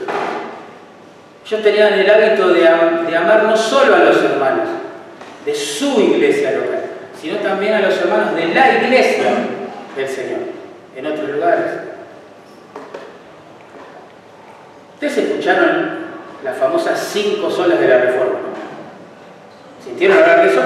[1.45, 4.69] Ellos tenían el hábito de, de amar no solo a los hermanos
[5.45, 6.83] de su iglesia local,
[7.19, 9.25] sino también a los hermanos de la iglesia
[9.95, 10.58] del Señor
[10.95, 11.65] en otros lugares.
[14.95, 15.99] Ustedes escucharon
[16.43, 18.39] las famosas cinco solas de la Reforma.
[19.83, 20.61] ¿Sintieron hablar de eso?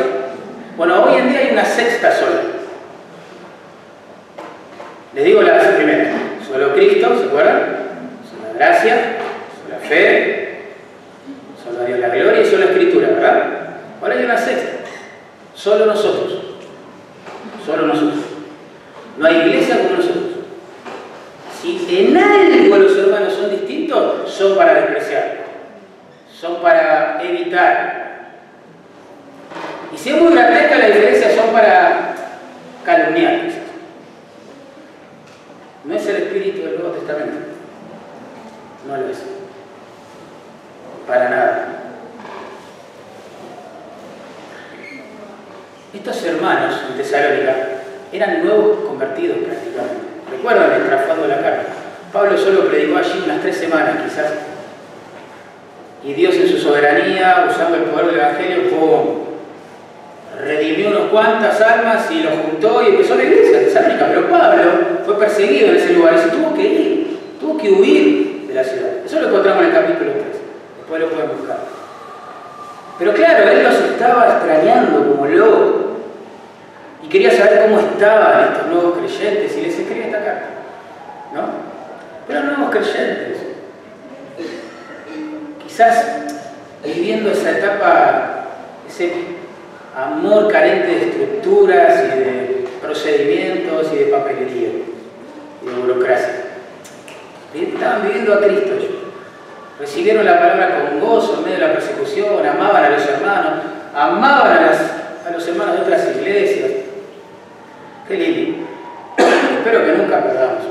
[0.76, 2.42] Bueno, hoy en día hay una sexta sola.
[5.14, 6.12] Les digo la primera.
[6.48, 7.78] Solo Cristo, ¿se acuerdan?
[8.28, 9.18] Solo gracia,
[9.64, 10.74] solo fe,
[11.64, 13.44] solo Dios la gloria y solo Escritura, ¿verdad?
[14.02, 14.72] Ahora hay una sexta.
[15.56, 16.40] Solo nosotros.
[17.66, 18.33] Solo nosotros.
[19.18, 20.24] No hay iglesia como nosotros.
[21.62, 25.46] Si en algo los hermanos son distintos, son para despreciar,
[26.34, 28.32] son para evitar.
[29.94, 32.16] Y si es muy grotesca la diferencia, son para
[32.84, 33.42] calumniar.
[35.86, 37.38] No es el espíritu del Nuevo Testamento.
[38.88, 39.20] No lo es.
[41.08, 41.68] Para nada.
[45.94, 47.83] Estos hermanos en Tesalónica
[48.14, 50.14] eran nuevos convertidos prácticamente.
[50.32, 51.74] Recuerdan el trasfondo de la carta.
[52.12, 54.34] Pablo solo predicó allí unas tres semanas quizás.
[56.04, 59.24] Y Dios en su soberanía, usando el poder del Evangelio,
[60.40, 64.08] redimió unas cuantas almas y los juntó y empezó la iglesia Tesalónica.
[64.08, 64.64] Pero Pablo
[65.06, 68.64] fue perseguido en ese lugar y se tuvo que ir, tuvo que huir de la
[68.64, 68.90] ciudad.
[69.06, 70.24] Eso lo encontramos en el capítulo 3.
[70.78, 71.58] Después lo pueden buscar.
[73.00, 75.83] Pero claro, él los estaba extrañando como loco
[77.14, 80.48] quería saber cómo estaban estos nuevos creyentes y les escribe esta carta.
[81.32, 81.42] ¿No?
[82.28, 83.38] Pero nuevos creyentes.
[85.64, 86.06] Quizás
[86.84, 88.46] viviendo esa etapa,
[88.90, 89.14] ese
[89.96, 96.46] amor carente de estructuras y de procedimientos y de papelería y de burocracia.
[97.54, 98.72] Estaban viviendo a Cristo.
[99.80, 103.54] Recibieron la palabra con gozo en medio de la persecución, amaban a los hermanos,
[103.96, 104.58] amaban
[105.28, 106.83] a los hermanos de otras iglesias,
[108.08, 108.66] Qué lindo.
[109.18, 110.64] Espero que nunca perdamos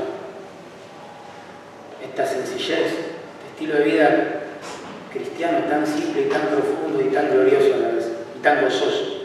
[2.03, 4.09] esta sencillez, este estilo de vida
[5.11, 9.23] cristiano tan simple y tan profundo y tan glorioso a la vez, y tan gozoso.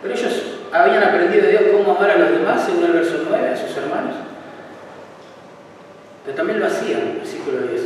[0.00, 0.42] Pero ellos
[0.72, 3.76] habían aprendido de Dios cómo amar a los demás, según el verso 9, a sus
[3.76, 4.14] hermanos.
[6.24, 7.82] Pero también lo hacían, versículo 10.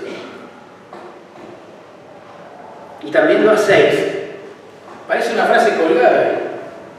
[3.05, 4.01] Y también lo hacéis.
[5.09, 6.46] Parece una frase colgada.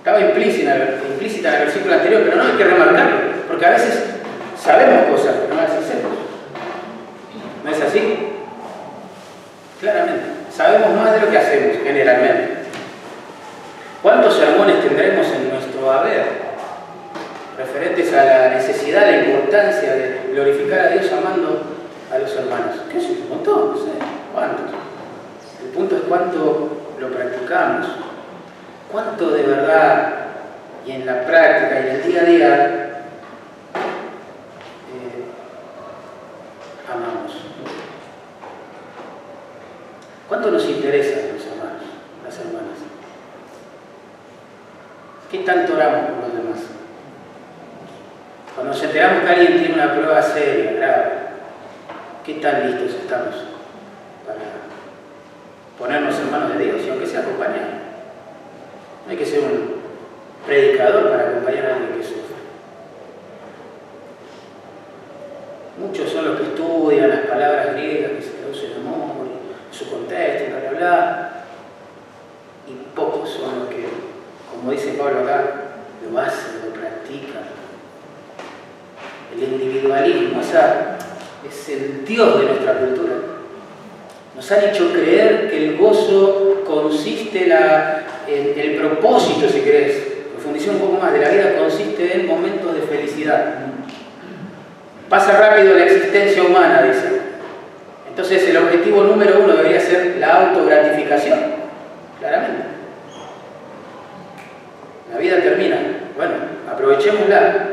[0.08, 4.06] Estaba implícita, en el versículo anterior, pero no hay que remarcarlo, porque a veces
[4.58, 6.14] sabemos cosas, pero no las hacemos.
[7.66, 8.18] ¿No es así?
[9.82, 10.24] Claramente.
[10.50, 12.52] Sabemos más de lo que hacemos, generalmente.
[14.02, 16.24] ¿Cuántos sermones tendremos en nuestro haber
[17.58, 21.64] referentes a la necesidad, la importancia de glorificar a Dios amando
[22.10, 22.78] a los hermanos?
[22.90, 23.72] ¿Qué es un montón?
[23.74, 24.34] No.
[24.34, 24.72] ¿Cuántos?
[25.66, 27.88] El punto es cuánto lo practicamos.
[28.92, 30.14] ¿Cuánto de verdad
[30.86, 32.66] y en la práctica y en el día a día
[34.94, 35.26] eh,
[36.88, 37.38] amamos?
[40.30, 41.84] ¿Cuánto nos interesan los hermanos,
[42.24, 42.78] las hermanas?
[45.30, 46.60] ¿Qué tanto oramos por los demás?
[48.56, 51.12] Cuando nos enteramos que alguien tiene una prueba seria, grave,
[52.26, 53.36] ¿qué tan listos estamos
[54.26, 54.40] para
[55.78, 57.77] ponernos en manos de Dios y aunque sea acompañar?
[59.08, 59.76] No hay que ser un
[60.46, 62.36] predicador para acompañar a alguien que sufre.
[65.80, 69.28] Muchos son los que estudian las palabras griegas que se traducen en amor,
[69.72, 71.44] su contexto, bla, bla, bla.
[72.68, 73.86] Y pocos son los que,
[74.52, 75.54] como dice Pablo acá,
[76.12, 77.44] lo hacen, lo practican.
[79.34, 83.14] El individualismo, es el Dios de nuestra cultura.
[84.36, 90.04] Nos han hecho creer que el gozo consiste la, el, propósito, si querés,
[90.34, 93.56] profundizar un poco más, de la vida consiste en momentos de felicidad.
[95.10, 97.22] Pasa rápido la existencia humana, dice.
[98.10, 101.40] Entonces el objetivo número uno debería ser la autogratificación,
[102.20, 102.64] claramente.
[105.14, 105.78] La vida termina.
[106.16, 106.34] Bueno,
[106.70, 107.68] aprovechémosla.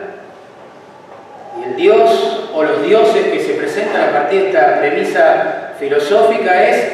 [1.60, 6.68] Y el Dios o los dioses que se presentan a partir de esta premisa filosófica
[6.68, 6.92] es,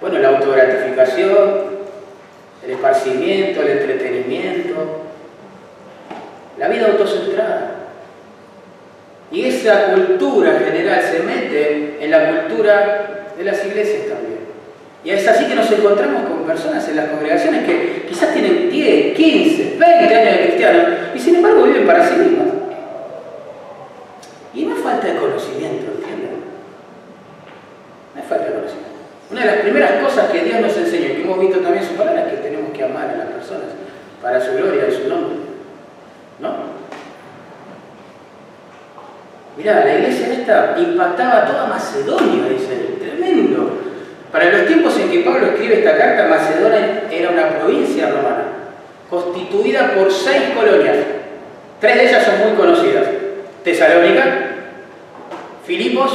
[0.00, 1.71] bueno, la autogratificación,
[2.64, 5.02] el esparcimiento, el entretenimiento,
[6.58, 7.70] la vida autocentrada.
[9.30, 14.42] Y esa cultura general se mete en la cultura de las iglesias también.
[15.04, 19.16] Y es así que nos encontramos con personas en las congregaciones que quizás tienen 10,
[19.16, 22.48] 15, 20 años de cristianos y sin embargo viven para sí mismas.
[24.54, 26.44] Y no es falta de conocimiento, ¿entienden?
[28.14, 28.91] No es falta de conocimiento.
[29.32, 31.88] Una de las primeras cosas que Dios nos enseñó, y que hemos visto también en
[31.88, 33.68] su palabra, es que tenemos que amar a las personas
[34.20, 35.38] para su gloria y su nombre.
[36.38, 36.50] ¿No?
[39.56, 43.78] Mirá, la iglesia esta impactaba toda Macedonia, dice, tremendo.
[44.30, 48.44] Para los tiempos en que Pablo escribe esta carta, Macedonia era una provincia romana,
[49.08, 50.96] constituida por seis colonias.
[51.80, 53.06] Tres de ellas son muy conocidas.
[53.64, 54.24] Tesalónica,
[55.64, 56.12] Filipos,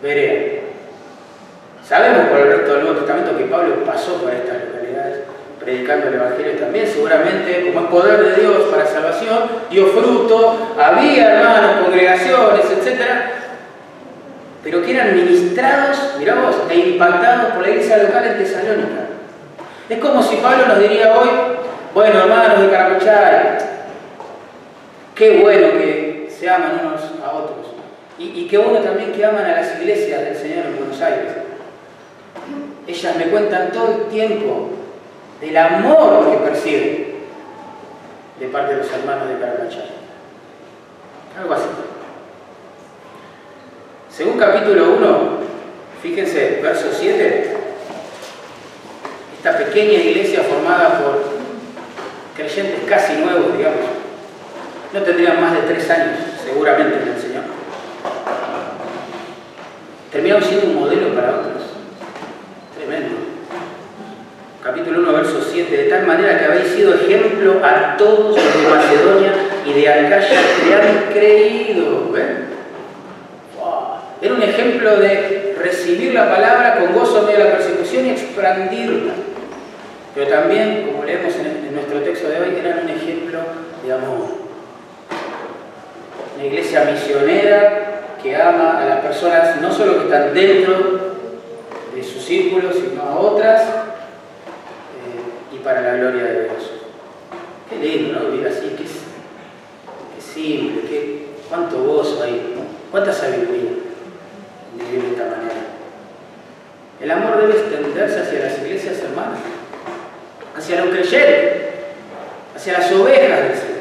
[0.00, 0.51] Berea.
[1.86, 4.82] Sabemos por el resto del Nuevo Testamento que Pablo pasó por estas localidades
[5.62, 9.38] predicando el Evangelio también, seguramente como es poder de Dios para salvación,
[9.70, 13.00] dio fruto, había hermanos, congregaciones, etc.
[14.62, 19.02] pero que eran ministrados, mirá vos, e impactados por la iglesia local en Tesalónica.
[19.88, 21.28] Es como si Pablo nos diría hoy,
[21.94, 23.58] bueno, hermanos de Caracochay,
[25.14, 27.66] qué bueno que se aman unos a otros.
[28.18, 31.32] Y qué bueno también que aman a las iglesias del Señor en Buenos Aires.
[32.86, 34.70] Ellas me cuentan todo el tiempo
[35.40, 37.12] del amor que perciben
[38.40, 39.90] de parte de los hermanos de Caracochay.
[41.38, 41.64] Algo así.
[44.10, 45.38] Según capítulo 1,
[46.02, 47.56] fíjense, verso 7,
[49.36, 51.22] esta pequeña iglesia formada por
[52.36, 53.80] creyentes casi nuevos, digamos,
[54.92, 57.44] no tendrían más de tres años, seguramente, en el Señor.
[60.10, 61.61] Terminaron siendo un modelo para otros.
[64.62, 68.68] Capítulo 1, verso 7, de tal manera que habéis sido ejemplo a todos los de
[68.68, 69.32] Macedonia
[69.66, 72.02] y de Acaya que han creído.
[74.22, 79.14] Era un ejemplo de recibir la palabra con gozo en de la persecución y expandirla.
[80.14, 83.40] Pero también, como leemos en, nuestro texto de hoy, eran un ejemplo
[83.84, 84.28] de amor.
[86.36, 91.11] Una iglesia misionera que ama a las personas no solo que están dentro
[92.22, 93.72] de su círculo, sino a otras eh,
[95.54, 96.70] y para la gloria de Dios.
[97.68, 98.30] Qué lindo, ¿no?
[98.30, 98.84] Vivir así, qué,
[100.20, 102.54] simple, qué, cuánto gozo hay,
[102.90, 103.70] cuánta sabiduría
[104.74, 105.60] vivir de esta manera.
[107.00, 109.40] El amor debe extenderse hacia las iglesias hermanas,
[110.56, 111.62] hacia los creyentes,
[112.54, 113.72] hacia las ovejas del Señor.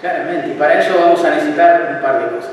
[0.00, 2.52] Claramente, y para ello vamos a necesitar un par de cosas.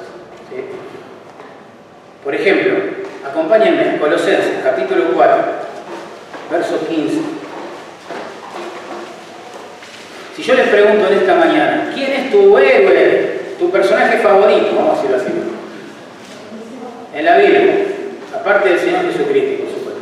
[2.24, 2.95] Por ejemplo,
[3.30, 5.36] acompáñenme, Colosenses, capítulo 4,
[6.51, 7.17] verso 15.
[10.36, 14.76] Si yo les pregunto en esta mañana, ¿quién es tu héroe, tu personaje favorito?
[14.76, 15.45] Vamos a decirlo así
[17.15, 17.76] en la Biblia,
[18.36, 20.01] aparte del Señor Jesucristo, por supuesto.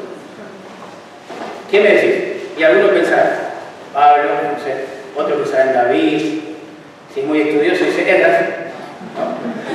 [1.69, 2.13] ¿Qué me decís?
[2.57, 3.30] Y algunos pensarán,
[3.93, 6.39] Pablo, no sé, otros pensarán David,
[7.13, 8.45] si es muy estudioso dice Edras,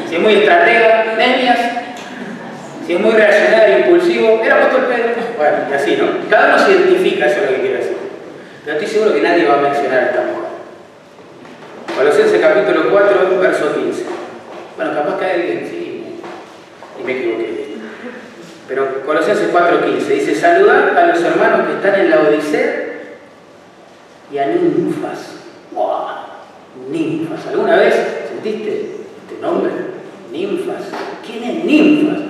[0.08, 1.77] si es muy estratega, Nehemias,
[2.88, 6.06] si es muy reaccionario, impulsivo, era apóstol Pedro, bueno, y así, ¿no?
[6.30, 7.96] Cada uno se identifica, eso es lo que quiero decir.
[8.64, 10.48] Pero estoy seguro que nadie va a mencionar esta mujer.
[11.94, 14.04] Colosenses capítulo 4, verso 15.
[14.74, 16.18] Bueno, capaz que alguien, sí,
[16.98, 17.74] y me equivoqué.
[18.68, 22.86] Pero Colosenses 4.15 dice, saludar a los hermanos que están en la Odisea
[24.32, 25.34] y a ninfas.
[25.72, 26.06] ¡Wow!
[26.90, 27.48] Ninfas.
[27.48, 27.94] ¿Alguna vez
[28.30, 28.92] sentiste
[29.28, 29.72] este nombre?
[30.32, 30.84] Ninfas.
[31.26, 32.27] ¿Quién es ninfas?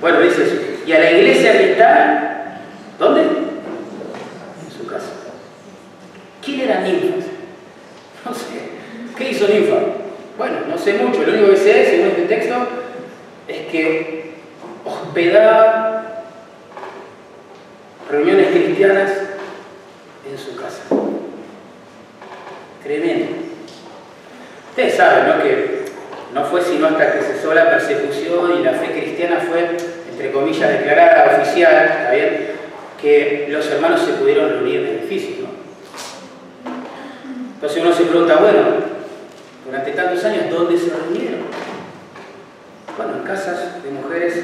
[0.00, 0.78] Bueno, dice.
[0.86, 2.60] Y a la iglesia que está,
[2.98, 3.22] ¿dónde?
[3.22, 5.10] En su casa.
[6.44, 7.26] ¿Quién era ninfas?
[8.24, 8.46] No sé.
[9.16, 9.76] ¿Qué hizo ninfa?
[10.38, 11.22] Bueno, no sé mucho.
[11.22, 12.54] Lo único que sé, según este texto,
[13.48, 14.34] es que
[14.84, 16.24] hospedaba
[18.10, 19.10] reuniones cristianas
[20.30, 20.82] en su casa.
[22.82, 23.26] Tremendo.
[24.70, 25.42] Ustedes saben, ¿no?
[25.42, 25.87] Que
[26.34, 29.76] no fue sino hasta que cesó la persecución y la fe cristiana fue,
[30.10, 32.46] entre comillas, declarada oficial, ¿está bien?
[33.00, 35.48] Que los hermanos se pudieron reunir en edificios, ¿no?
[37.54, 38.60] Entonces uno se pregunta, bueno,
[39.64, 41.48] durante tantos años, ¿dónde se reunieron?
[42.98, 44.42] bueno, en casas de mujeres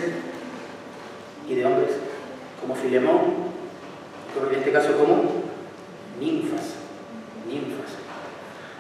[1.49, 1.91] y de hombres,
[2.61, 3.53] como Filemón,
[4.51, 5.25] en este caso como
[6.21, 6.77] ninfas,
[7.49, 8.04] ninfas.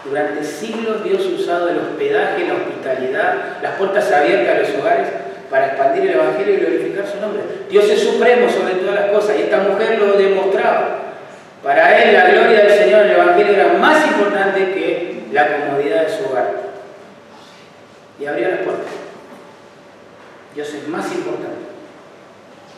[0.04, 5.08] Durante siglos Dios ha usado el hospedaje, la hospitalidad, las puertas abiertas a los hogares
[5.50, 7.42] para expandir el Evangelio y glorificar su nombre.
[7.70, 10.98] Dios es supremo sobre todas las cosas y esta mujer lo demostraba.
[11.62, 16.02] Para él la gloria del Señor en el Evangelio era más importante que la comodidad
[16.02, 16.50] de su hogar.
[18.20, 18.92] Y abría las puertas.
[20.54, 21.64] Dios es más importante.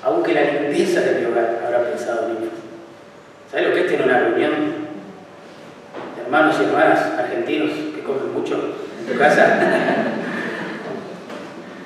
[0.02, 2.50] Aunque la limpieza de mi hogar, habrá pensado en
[3.50, 4.75] ¿Sabes lo que es tener una reunión
[6.26, 9.58] hermanos y hermanas argentinos que comen mucho en tu casa?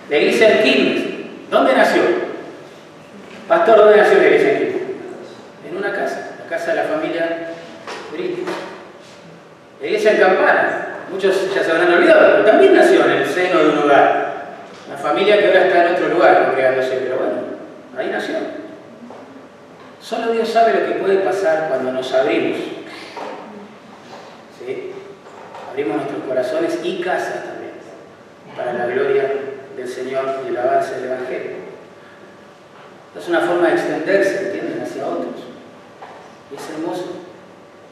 [0.08, 1.04] la iglesia de Quilmes,
[1.50, 2.02] ¿dónde nació?
[3.46, 4.80] Pastor, ¿dónde nació la iglesia de Quilmes?
[5.68, 7.50] En una casa, la casa de la familia
[8.12, 8.50] Brito.
[9.78, 13.68] La iglesia en Campana, muchos ya se habrán olvidado, también nació en el seno de
[13.68, 14.30] un hogar.
[14.90, 17.32] La familia que ahora está en otro lugar congregándose, pero bueno,
[17.96, 18.36] ahí nació.
[20.00, 22.79] Solo Dios sabe lo que puede pasar cuando nos abrimos.
[25.70, 27.72] Abrimos nuestros corazones y casas también,
[28.56, 29.30] para la gloria
[29.76, 31.52] del Señor y el avance del Evangelio.
[33.16, 35.34] Es una forma de extenderse, ¿entienden?, hacia otros.
[36.50, 37.22] Y es hermoso.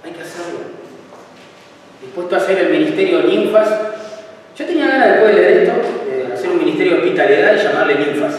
[0.05, 0.59] Hay que hacerlo.
[2.01, 3.69] Dispuesto a hacer el ministerio ninfas.
[4.57, 5.75] Yo tenía ganas después de leer esto,
[6.07, 8.35] de hacer un ministerio de hospitalidad y llamarle ninfas.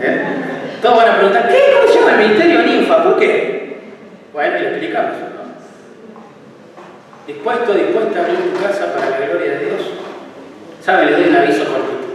[0.00, 0.24] ¿Eh?
[0.82, 1.58] Todos van a preguntar, ¿qué?
[1.72, 3.02] ¿Cómo se llama el ministerio ninfa?
[3.04, 3.78] ¿Por qué?
[4.32, 5.12] Bueno, y le explicamos.
[7.26, 9.80] Dispuesto, dispuesta a abrir tu casa para la gloria de Dios.
[10.80, 11.06] ¿Sabe?
[11.06, 12.06] Le doy un aviso cortito.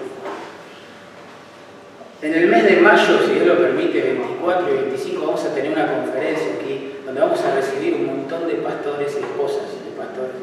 [2.22, 5.72] En el mes de mayo, si Dios lo permite, 24 y 25, vamos a tener
[5.74, 10.36] una conferencia aquí donde vamos a recibir un montón de pastores y esposas de pastores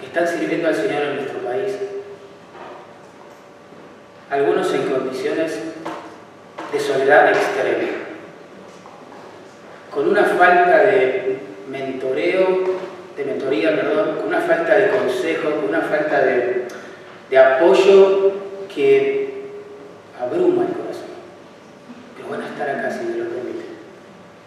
[0.00, 1.72] que están sirviendo al Señor en nuestro país.
[4.30, 5.58] Algunos en condiciones
[6.72, 7.92] de soledad extrema,
[9.92, 11.38] con una falta de
[11.70, 12.73] mentoreo,
[13.16, 16.64] de mentoría, perdón, con una falta de consejo, con una falta de,
[17.30, 18.32] de apoyo
[18.74, 19.24] que
[20.20, 21.14] abruma el corazón.
[22.16, 23.64] Pero van a estar acá si me lo permite.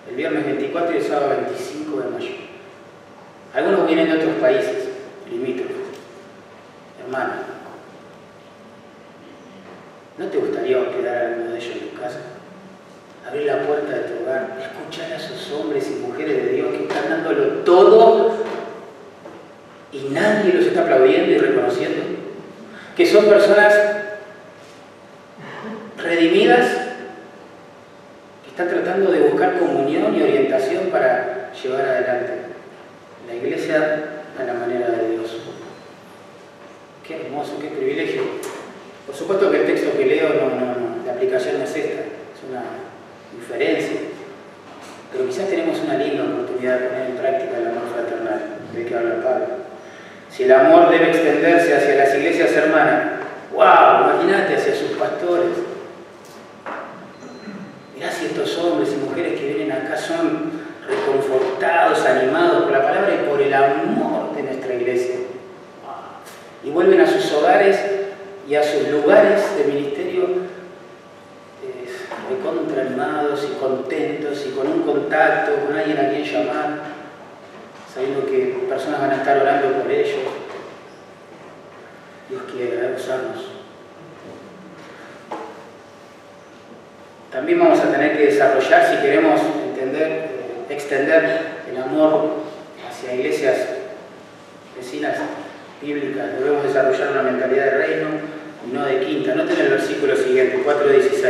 [0.09, 2.35] El viernes 24 y el sábado 25 de mayo.
[3.53, 4.89] Algunos vienen de otros países,
[5.29, 5.75] limítrofes.
[7.03, 7.33] Hermano,
[10.17, 12.19] ¿no te gustaría hospedar a alguno de ellos en tu casa?
[13.27, 16.83] Abrir la puerta de tu hogar, escuchar a esos hombres y mujeres de Dios que
[16.83, 18.36] están dándolo todo
[20.19, 22.01] nadie los está aplaudiendo y reconociendo.
[22.95, 23.73] Que son personas
[26.01, 26.67] redimidas
[28.43, 32.33] que están tratando de buscar comunión y orientación para llevar adelante
[33.27, 34.03] la iglesia
[34.39, 35.35] a la manera de Dios.
[37.05, 38.23] Qué hermoso, qué privilegio.
[39.05, 40.29] Por supuesto que el texto que leo,
[41.05, 42.63] la aplicación no es esta, es una
[43.37, 43.97] diferencia.
[45.11, 48.41] Pero quizás tenemos una linda oportunidad de poner en práctica el amor fraternal,
[48.73, 49.56] de que habla Pablo.
[50.37, 53.05] Si el amor debe extenderse hacia las iglesias hermanas,
[53.51, 55.49] wow, imagínate hacia sus pastores.
[57.95, 60.51] Mirá si estos hombres y mujeres que vienen acá son
[60.87, 65.15] reconfortados, animados por la palabra y por el amor de nuestra iglesia.
[66.63, 67.79] Y vuelven a sus hogares
[68.47, 70.23] y a sus lugares de ministerio
[71.63, 71.89] eh,
[72.29, 76.96] recontra animados y contentos y con un contacto, con alguien a quien llamar,
[77.97, 80.19] sabiendo que personas van a estar orando por ellos.
[82.29, 83.57] Dios quiere usarnos.
[87.31, 92.35] También vamos a tener que desarrollar, si queremos entender, eh, extender el amor
[92.87, 93.57] hacia iglesias
[94.77, 95.15] vecinas
[95.81, 98.07] bíblicas, debemos desarrollar una mentalidad de reino
[98.67, 99.33] y no de quinta.
[99.33, 101.23] Noten el versículo siguiente, 4.16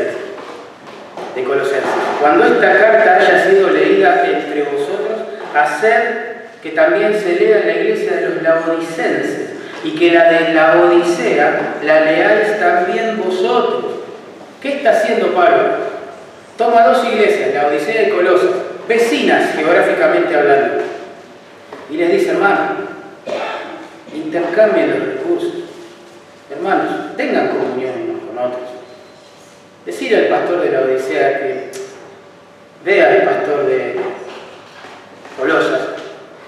[1.34, 1.90] de Colosenses.
[2.20, 5.20] Cuando esta carta haya sido leída entre vosotros,
[5.56, 6.27] hacer
[6.62, 9.50] que también se lea en la iglesia de los laodicenses
[9.84, 13.86] y que la de la Odisea la leáis también vosotros.
[14.62, 15.76] ¿Qué está haciendo Pablo?
[16.58, 18.50] Toma dos iglesias, la Odisea y Colosas,
[18.88, 20.84] vecinas geográficamente hablando,
[21.90, 22.70] y les dice, hermano,
[24.14, 25.54] intercambien los recursos.
[26.50, 28.70] Hermanos, tengan comunión unos con otros.
[29.86, 31.72] Decir al pastor de la Odisea que
[32.84, 33.96] vea al pastor de
[35.38, 35.97] Colosas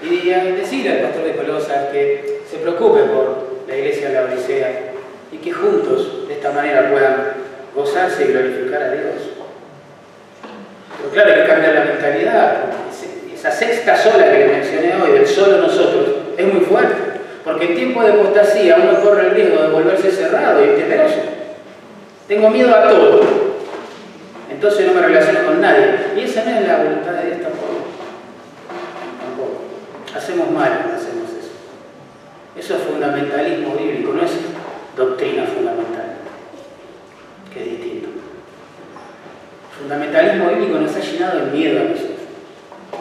[0.02, 4.92] y decir al pastor de Colosas que se preocupe por la iglesia de la Odisea
[5.30, 7.32] y que juntos de esta manera puedan
[7.74, 9.14] gozarse y glorificar a Dios.
[10.96, 12.56] Pero claro, hay que cambiar la mentalidad.
[13.32, 16.94] Esa sexta sola que le mencioné hoy, del solo nosotros, es muy fuerte.
[17.44, 21.20] Porque en tiempo de apostasía uno corre el riesgo de volverse cerrado y temeroso.
[22.28, 23.22] Tengo miedo a todo.
[24.50, 25.86] Entonces no me relaciono con nadie.
[26.16, 27.89] Y esa no es la voluntad de Dios tampoco.
[30.14, 31.52] Hacemos mal cuando hacemos eso.
[32.56, 34.32] Eso es fundamentalismo bíblico, no es
[34.96, 36.16] doctrina fundamental,
[37.52, 38.08] que es distinto.
[39.78, 42.18] Fundamentalismo bíblico nos ha llenado de miedo a nosotros.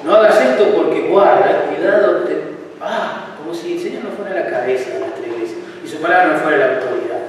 [0.03, 2.41] No hagas esto porque guarda, cuidado, te...
[2.79, 6.33] ah, como si el Señor no fuera la cabeza de nuestra iglesia y su palabra
[6.33, 7.19] no fuera la autoridad.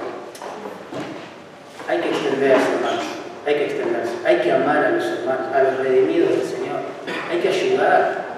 [1.87, 3.03] Hay que extenderse, hermanos,
[3.45, 6.79] hay que extenderse, hay que amar a los hermanos, a los redimidos del Señor,
[7.29, 8.30] hay que ayudar.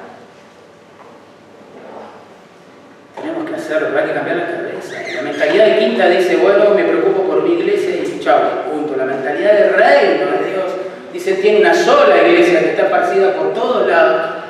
[3.20, 4.95] Tenemos que hacerlo, hay que cambiar la cabeza.
[5.16, 8.95] La mentalidad de quinta dice, bueno, me preocupo por mi iglesia y chao, punto.
[8.97, 10.72] La mentalidad de reino de Dios
[11.11, 14.43] dice, tiene una sola iglesia que está esparcida por todos lados.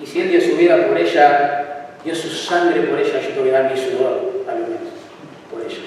[0.00, 3.44] Y si Él dio su vida por ella, dio su sangre por ella, yo tengo
[3.44, 4.80] que dar mi sudor, a lo menos,
[5.50, 5.78] por ella.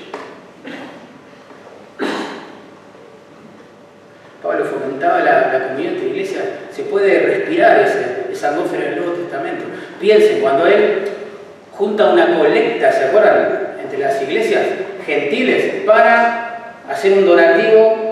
[4.42, 8.98] Pablo fomentaba la, la comunión de la iglesia, se puede respirar ese, esa atmósfera del
[8.98, 9.64] Nuevo Testamento.
[10.00, 11.13] Piensen, cuando él
[11.76, 13.76] junta una colecta, ¿se acuerdan?
[13.82, 14.64] Entre las iglesias
[15.06, 18.04] gentiles para hacer un donativo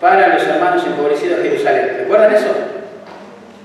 [0.00, 1.96] para los hermanos empobrecidos de Jerusalén.
[1.98, 2.48] ¿Recuerdan eso?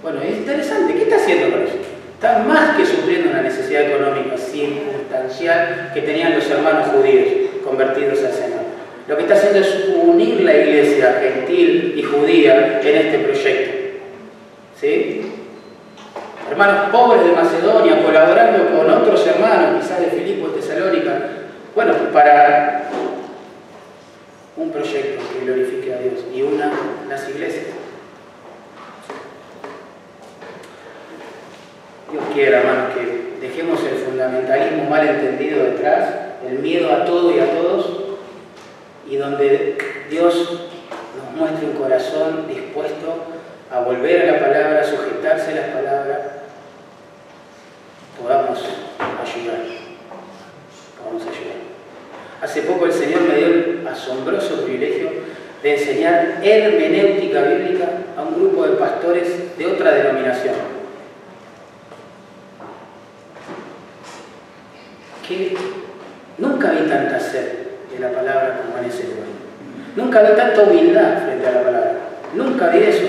[0.03, 0.93] Bueno, es interesante.
[0.93, 1.77] ¿Qué está haciendo con eso?
[2.13, 7.27] Está más que supliendo una necesidad económica circunstancial que tenían los hermanos judíos
[7.63, 8.59] convertidos al Señor.
[9.07, 13.77] Lo que está haciendo es unir la iglesia gentil y judía en este proyecto.
[14.79, 15.24] ¿Sí?
[16.49, 21.11] Hermanos pobres de Macedonia, colaborando con otros hermanos, quizás de Filipo, de Tesalónica,
[21.73, 22.83] bueno, para
[24.55, 26.71] un proyecto que glorifique a Dios y una
[27.09, 27.65] las iglesias.
[32.11, 36.09] Dios quiera, hermanos, que dejemos el fundamentalismo mal entendido detrás,
[36.47, 37.89] el miedo a todo y a todos,
[39.09, 39.77] y donde
[40.11, 40.69] Dios
[41.17, 43.15] nos muestre un corazón dispuesto
[43.71, 46.34] a volver a la palabra, a sujetarse a las palabras,
[48.21, 49.59] podamos ayudar.
[50.97, 51.57] Podamos ayudar.
[52.41, 55.09] Hace poco el Señor me dio el asombroso privilegio
[55.63, 57.85] de enseñar hermenéutica bíblica
[58.17, 60.55] a un grupo de pastores de otra denominación.
[65.27, 65.57] Que
[66.37, 67.47] nunca vi tanta sed
[67.91, 69.25] de la palabra como en ese lugar.
[69.95, 71.91] Nunca vi tanta humildad frente a la palabra.
[72.35, 73.05] Nunca vi eso.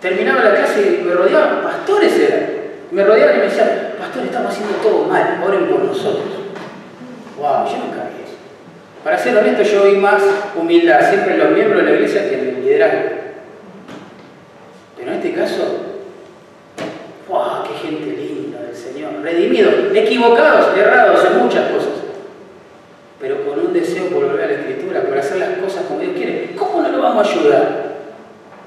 [0.00, 2.47] Terminaba la clase y me rodeaban, pastores eran.
[2.90, 3.68] Me rodeaban y me decían,
[3.98, 6.24] pastor, estamos haciendo todo mal, oren por nosotros.
[7.36, 8.36] Wow, yo nunca vi eso.
[9.04, 10.22] Para ser honesto, yo vi más
[10.56, 13.10] humildad siempre en los miembros de la iglesia que en el liderazgo.
[14.96, 15.64] Pero en este caso,
[17.28, 19.10] wow, qué gente linda del Señor.
[19.22, 21.98] Redimidos, equivocados, errados en muchas cosas
[23.20, 26.12] pero con un deseo por volver a la escritura, por hacer las cosas como Dios
[26.16, 27.88] quiere, ¿cómo no lo vamos a ayudar?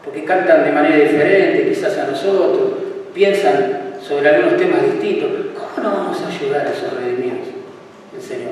[0.03, 2.73] Porque cantan de manera diferente, quizás a nosotros,
[3.13, 3.80] piensan
[4.11, 5.29] sobre algunos temas distintos.
[5.55, 7.47] ¿Cómo no vamos a ayudar a esos redimidos
[8.11, 8.51] del Señor?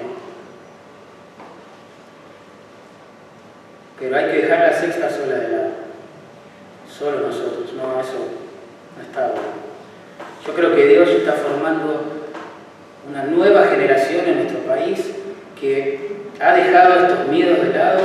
[4.00, 5.70] Pero hay que dejar la sexta sola de lado.
[6.90, 7.74] Solo nosotros.
[7.74, 8.30] No, eso
[8.96, 9.60] no está bueno.
[10.48, 12.04] Yo creo que Dios está formando
[13.10, 15.12] una nueva generación en nuestro país
[15.60, 18.00] que ha dejado estos miedos de lado,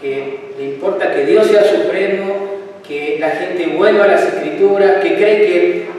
[0.00, 5.14] que le importa que Dios sea supremo, que la gente vuelva a las escrituras, que
[5.14, 5.89] cree que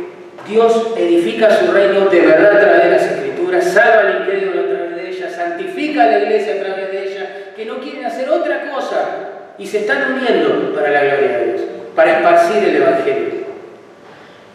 [0.51, 4.65] Dios edifica su reino de verdad a través de las escrituras, salva al incrédulo a
[4.65, 8.29] través de ellas, santifica a la iglesia a través de ellas, que no quieren hacer
[8.29, 11.61] otra cosa y se están uniendo para la gloria de Dios,
[11.95, 13.41] para esparcir el Evangelio.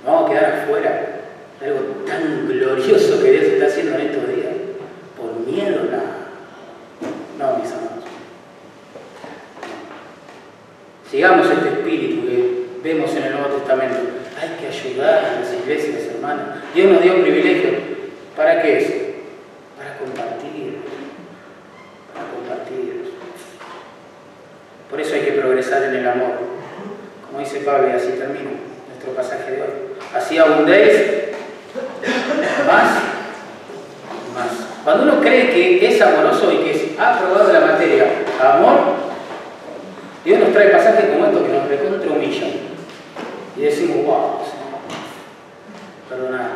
[0.04, 1.06] No vamos a quedar afuera
[1.64, 4.52] algo tan glorioso que Dios está haciendo en estos días,
[5.16, 6.16] por miedo nada.
[7.38, 8.04] No, mis amados.
[11.10, 14.25] Sigamos este espíritu que vemos en el Nuevo Testamento.
[14.38, 16.62] Hay que ayudar a las iglesias, hermanos.
[16.74, 17.70] Dios nos dio un privilegio.
[18.36, 18.92] ¿Para qué es?
[19.78, 20.78] Para compartir.
[22.12, 23.12] Para compartir.
[24.90, 26.32] Por eso hay que progresar en el amor.
[27.26, 28.50] Como dice Pablo, así termina
[28.88, 29.68] nuestro pasaje de hoy.
[30.14, 31.00] Así abundéis
[32.66, 33.16] más
[34.36, 34.52] más.
[34.84, 38.04] Cuando uno cree que es amoroso y que ha probado la materia
[38.40, 38.94] amor,
[40.24, 42.75] Dios nos trae pasajes como estos que nos recontra humillan.
[43.56, 44.38] Y decimos, wow,
[46.08, 46.50] perdona,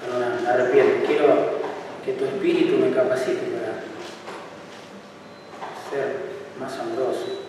[0.00, 1.60] perdona, me arrepiento, quiero
[2.04, 3.80] que tu espíritu me capacite para
[5.90, 6.16] ser
[6.58, 7.40] más amoroso.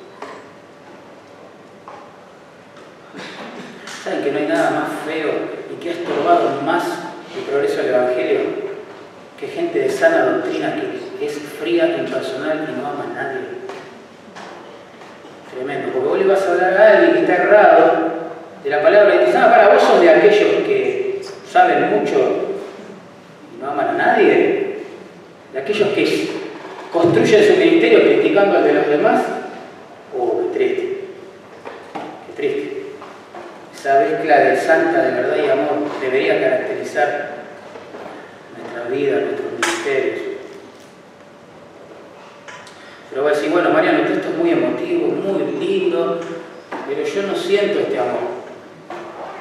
[4.04, 5.32] ¿Saben que no hay nada más feo
[5.72, 6.84] y que ha estorbado más
[7.36, 8.72] el progreso del Evangelio
[9.40, 13.42] que gente de sana doctrina que es fría, impersonal y no ama a nadie.
[15.52, 18.11] Tremendo, porque vos le vas a hablar a alguien que está errado
[18.64, 22.58] de la palabra dices, ah, para vos sos de aquellos que saben mucho
[23.54, 24.78] y no aman a nadie,
[25.52, 26.30] de aquellos que
[26.92, 29.22] construyen su ministerio criticando al de los demás.
[30.18, 31.00] Oh, qué triste,
[32.28, 32.82] qué triste.
[33.74, 37.42] Esa mezcla de santa, de verdad y amor debería caracterizar
[38.92, 40.20] vida, nuestros ministerios.
[43.10, 46.20] Pero voy a decir, bueno, Mariano, esto es muy emotivo, muy lindo,
[46.88, 48.31] pero yo no siento este amor.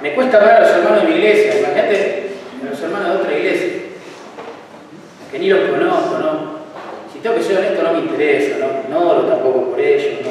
[0.02, 2.30] Me cuesta ver a los hermanos de mi iglesia, imagínate
[2.62, 3.68] a los hermanos de otra iglesia,
[5.30, 6.60] que ni los conozco, ¿no?
[7.12, 8.88] Si tengo que ser honesto, no me interesa, ¿no?
[8.88, 10.30] No oro tampoco por ellos, ¿no?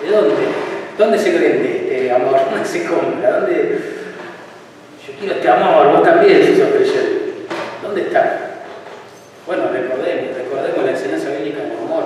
[0.00, 0.34] ¿De dónde?
[0.96, 2.38] ¿Dónde se cree este amor?
[2.50, 3.40] ¿Dónde se compra?
[3.40, 3.80] ¿Dónde,
[5.04, 7.46] yo quiero este amor, vos también si sos creyente.
[7.82, 8.62] ¿Dónde está?
[9.44, 12.04] Bueno, recordemos, recordemos la enseñanza bíblica del amor.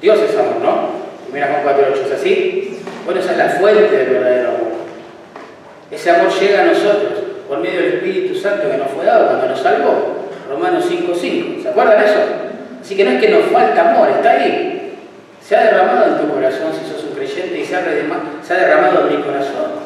[0.00, 0.88] Dios es amor, ¿no?
[1.24, 2.63] Primera Juan 4.8, ¿es así?
[3.04, 4.72] Bueno, esa es la fuente del verdadero amor.
[5.90, 7.12] Ese amor llega a nosotros
[7.46, 10.24] por medio del Espíritu Santo que nos fue dado cuando nos salvó.
[10.48, 12.20] Romanos 5.5, ¿se acuerdan eso?
[12.80, 14.94] Así que no es que nos falta amor, está ahí.
[15.42, 17.82] Se ha derramado en tu corazón si sos un creyente y se ha,
[18.42, 19.84] se ha derramado en mi corazón.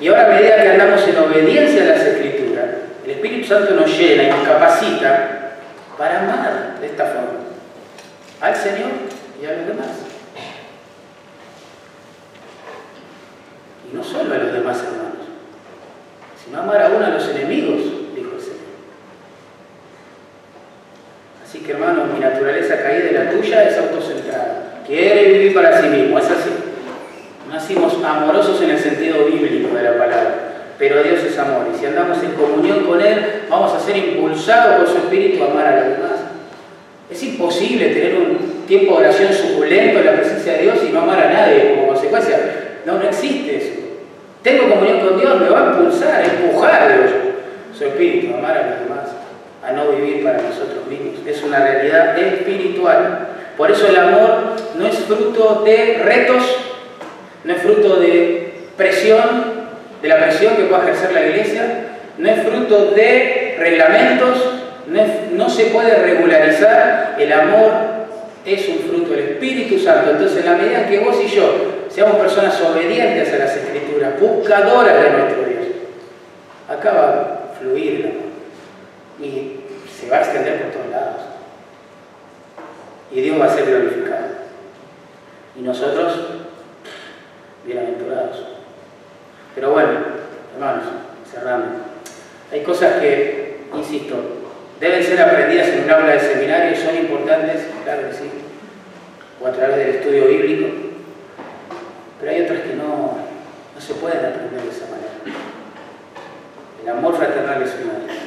[0.00, 2.66] Y ahora a medida que andamos en obediencia a las Escrituras,
[3.04, 5.54] el Espíritu Santo nos llena y nos capacita
[5.96, 7.48] para amar de esta forma
[8.40, 8.90] al Señor
[9.42, 10.17] y a los demás.
[13.90, 15.26] Y no solo a los demás hermanos,
[16.44, 17.80] sino amar aún a los enemigos,
[18.14, 18.58] dijo el Señor.
[21.44, 24.82] Así que hermanos, mi naturaleza caída de la tuya es autocentrada.
[24.86, 26.50] Quiere vivir para sí mismo, es así.
[27.50, 30.34] Nacimos amorosos en el sentido bíblico de la palabra,
[30.78, 34.76] pero Dios es amor y si andamos en comunión con Él, vamos a ser impulsados
[34.76, 36.20] por su Espíritu a amar a los demás.
[37.10, 41.00] Es imposible tener un tiempo de oración suculento en la presencia de Dios y no
[41.00, 42.47] amar a nadie como consecuencia.
[42.88, 43.74] No, no existe eso.
[44.42, 47.10] Tengo comunión con Dios, me va a impulsar, a empujar Dios,
[47.76, 49.08] su Espíritu, amar a los demás,
[49.62, 51.16] a no vivir para nosotros mismos.
[51.26, 53.28] Es una realidad espiritual.
[53.58, 56.42] Por eso el amor no es fruto de retos,
[57.44, 59.68] no es fruto de presión,
[60.00, 64.38] de la presión que pueda ejercer la iglesia, no es fruto de reglamentos,
[65.32, 67.97] no, se puede regularizar, el amor
[68.54, 70.10] es un fruto del Espíritu Santo.
[70.10, 71.44] Entonces, en la medida que vos y yo
[71.88, 75.66] seamos personas obedientes a las Escrituras, buscadoras de nuestro Dios,
[76.68, 78.28] acá va a fluir amor
[79.20, 81.22] y se va a extender por todos lados.
[83.10, 84.26] Y Dios va a ser glorificado.
[85.58, 86.12] Y nosotros,
[87.64, 88.44] bienaventurados.
[89.54, 89.90] Pero bueno,
[90.54, 90.84] hermanos,
[91.30, 91.80] cerrando.
[92.52, 94.14] Hay cosas que, insisto,
[94.78, 98.30] deben ser aprendidas en un aula de seminario, son importantes, claro que sí,
[99.40, 100.68] o a través del estudio bíblico,
[102.18, 103.18] pero hay otras que no,
[103.74, 105.38] no se pueden aprender de esa manera.
[106.82, 108.18] El amor fraternal es una de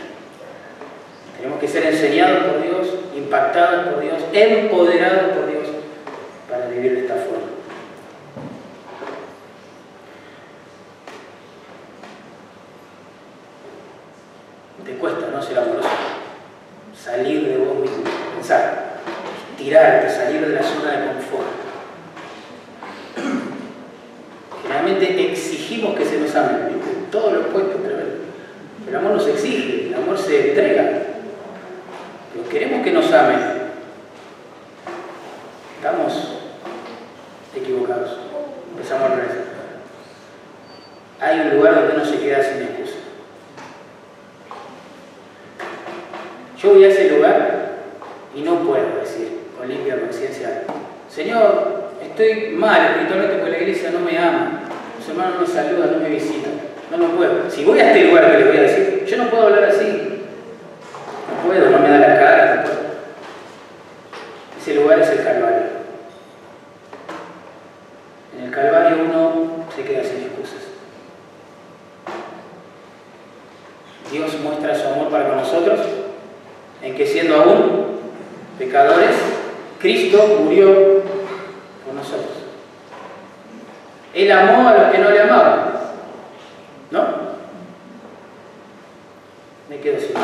[1.37, 5.67] Tenemos que ser enseñados por Dios, impactados por Dios, empoderados por Dios
[6.49, 7.51] para vivir de esta forma.
[14.85, 15.41] Te cuesta, ¿no?
[15.41, 15.89] Ser amoroso
[17.03, 18.03] salir de vos mismo,
[18.35, 18.90] pensar,
[19.61, 21.47] tirarte, salir de la zona de confort.
[24.63, 26.57] Generalmente exigimos que se nos ame,
[27.11, 27.97] todos los puestos, pero
[28.87, 31.03] el amor nos exige, el amor se entrega.
[32.33, 33.39] Pero queremos que nos amen.
[35.75, 36.37] Estamos
[37.55, 38.17] equivocados.
[38.71, 39.41] Empezamos a rezar.
[41.19, 42.95] Hay un lugar donde uno se queda sin excusa.
[46.57, 47.71] Yo voy a ese lugar
[48.35, 50.63] y no puedo decir con limpia conciencia,
[51.07, 54.61] Señor, estoy mal espiritualmente porque la iglesia no me ama,
[54.97, 56.53] los hermanos no me saludan, no me visitan,
[56.89, 57.47] no, no puedo.
[57.47, 60.23] Si voy a este lugar que les voy a decir, yo no puedo hablar así,
[61.29, 62.79] no puedo, no me da la cara, no puedo.
[64.59, 65.63] Ese lugar es el Calvario.
[68.35, 70.61] En el Calvario uno se queda sin excusas.
[74.11, 75.81] Dios muestra su amor para con nosotros
[76.81, 77.91] en que siendo aún
[78.57, 79.15] pecadores,
[79.81, 81.01] Cristo murió
[81.83, 82.37] por nosotros.
[84.13, 85.71] Él amó a los que no le amaban.
[86.91, 87.07] ¿No?
[89.69, 90.23] Me quedo sin Dios.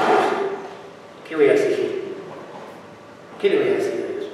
[1.27, 2.13] ¿Qué voy a exigir?
[3.41, 4.31] ¿Qué le voy a decir a Dios?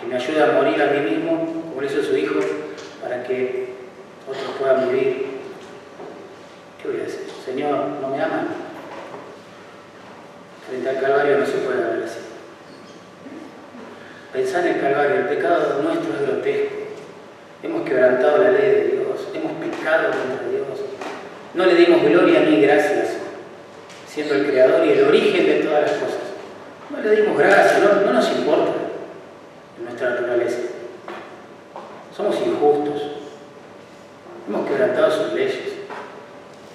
[0.00, 2.40] Que me ayude a morir a mí mismo, como hizo su Hijo,
[3.02, 3.74] para que
[4.26, 5.26] otros puedan vivir.
[6.80, 7.26] ¿Qué voy a decir?
[7.44, 8.48] Señor, ¿no me aman?
[10.70, 12.20] Frente al Calvario no se puede hablar así.
[14.32, 16.74] Pensar en el Calvario, el pecado nuestro es grotesco.
[17.64, 20.66] Hemos quebrantado la ley de Dios, hemos pecado contra Dios.
[21.54, 23.16] No le dimos gloria ni gracias,
[24.06, 26.20] siendo el creador y el origen de todas las cosas.
[26.90, 28.72] No le dimos gracias, no, no nos importa
[29.76, 30.58] en nuestra naturaleza.
[32.16, 33.02] Somos injustos.
[34.48, 35.58] Hemos quebrantado sus leyes.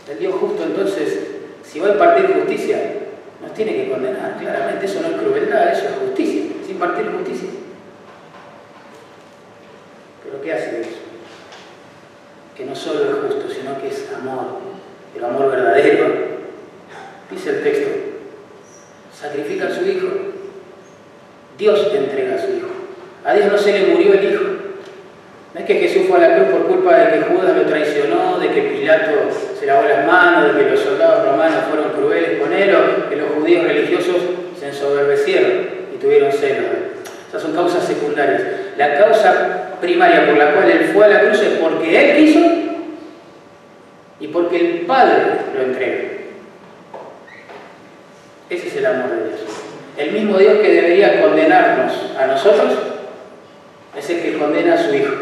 [0.09, 1.19] El Dios justo entonces,
[1.63, 2.95] si va a impartir justicia,
[3.41, 4.86] nos tiene que condenar, claramente.
[4.86, 7.49] Eso no es crueldad, eso es justicia, es impartir justicia.
[10.23, 10.89] Pero ¿qué hace eso?
[12.55, 14.59] Que no solo es justo, sino que es amor,
[15.15, 16.36] el amor verdadero.
[17.30, 17.89] Dice el texto,
[19.13, 20.07] sacrifica a su hijo.
[21.57, 22.67] Dios te entrega a su hijo.
[23.23, 24.43] A Dios no se le murió el hijo.
[25.53, 28.39] No es que Jesús fue a la cruz por culpa de que Judas lo traicionó,
[28.39, 29.11] de que Pilato
[29.57, 31.86] se lavó las manos, de que los soldados romanos fueron
[32.55, 34.15] que los judíos religiosos
[34.59, 35.51] se ensoberbecieron
[35.93, 36.65] y tuvieron celos.
[37.29, 38.41] Esas son causas secundarias.
[38.77, 42.39] La causa primaria por la cual él fue a la cruz es porque él quiso
[44.19, 45.23] y porque el Padre
[45.55, 45.97] lo entrega.
[48.49, 49.39] Ese es el amor de Dios.
[49.97, 52.73] El mismo Dios que debería condenarnos a nosotros
[53.97, 55.13] es el que condena a su Hijo.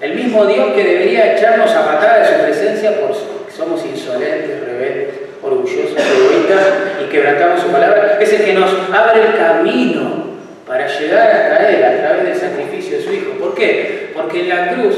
[0.00, 3.14] El mismo Dios que debería echarnos a matar de su presencia por
[3.54, 6.66] somos insolentes, rebeldes, orgullosos, egoístas
[7.02, 10.30] y quebrantamos su palabra, es el que nos abre el camino
[10.66, 13.32] para llegar hasta Él a través del sacrificio de su Hijo.
[13.38, 14.12] ¿Por qué?
[14.14, 14.96] Porque en la cruz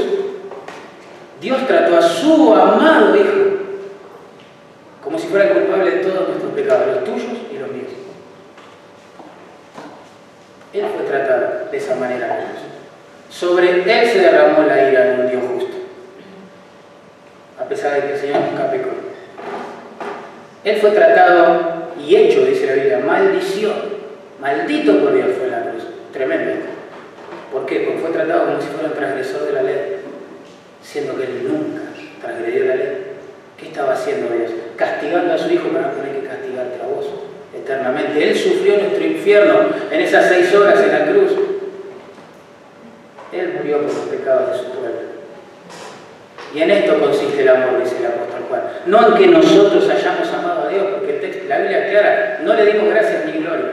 [1.41, 3.53] Dios trató a su amado Hijo
[5.03, 7.91] como si fuera culpable de todos nuestros pecados, los tuyos y los míos.
[10.73, 12.47] Él fue tratado de esa manera.
[13.29, 15.77] Sobre Él se derramó la ira de un Dios justo,
[17.73, 18.91] pesar de que el Señor nunca pecó.
[20.65, 24.03] Él fue tratado y hecho, dice la Biblia, maldición.
[24.41, 25.85] Maldito por Dios fue la cruz.
[26.13, 26.53] Tremendo.
[27.51, 27.81] ¿Por qué?
[27.81, 29.97] Porque fue tratado como si fuera un transgresor de la ley,
[30.83, 31.83] siendo que él nunca
[32.21, 32.99] transgredió la ley.
[33.57, 34.51] ¿Qué estaba haciendo Dios?
[34.77, 37.07] Castigando a su hijo para no tener que castigarte a vos
[37.55, 38.31] eternamente.
[38.31, 39.55] Él sufrió nuestro infierno
[39.91, 41.33] en esas seis horas en la cruz.
[43.33, 45.12] Él murió por los pecados de su pueblo.
[46.55, 48.63] Y en esto consiste el amor, dice el apóstol Juan.
[48.87, 52.41] No en que nosotros hayamos amado a Dios, porque el texto, la Biblia es clara,
[52.43, 53.73] no le dimos gracias ni gloria,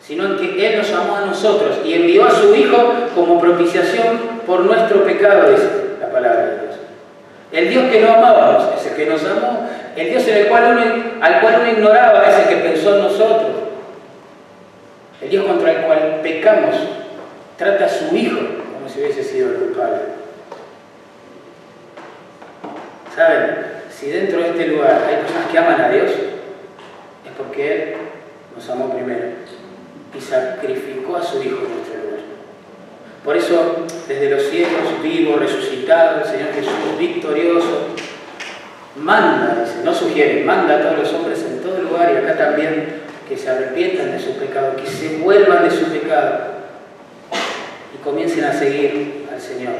[0.00, 4.18] sino en que Él nos amó a nosotros y envió a su Hijo como propiciación
[4.46, 5.68] por nuestro pecado, dice
[6.00, 6.76] la palabra de Dios.
[7.52, 9.68] El Dios que no amábamos es el que nos amó
[9.98, 10.64] el Dios en el cual
[11.20, 13.50] al cual uno ignoraba es el que pensó en nosotros.
[15.20, 16.76] El Dios contra el cual pecamos
[17.56, 18.38] trata a su Hijo
[18.74, 20.17] como si hubiese sido el culpable.
[23.18, 23.56] ¿Saben?
[23.90, 27.94] Si dentro de este lugar hay personas que aman a Dios, es porque Él
[28.54, 29.24] nos amó primero
[30.16, 32.20] y sacrificó a su Hijo en nuestro lugar.
[33.24, 37.88] Por eso, desde los cielos, vivo, resucitado, el Señor Jesús victorioso,
[38.94, 43.00] manda, dice, no sugiere, manda a todos los hombres en todo lugar y acá también
[43.28, 46.38] que se arrepientan de su pecado, que se vuelvan de su pecado
[47.92, 49.74] y comiencen a seguir al Señor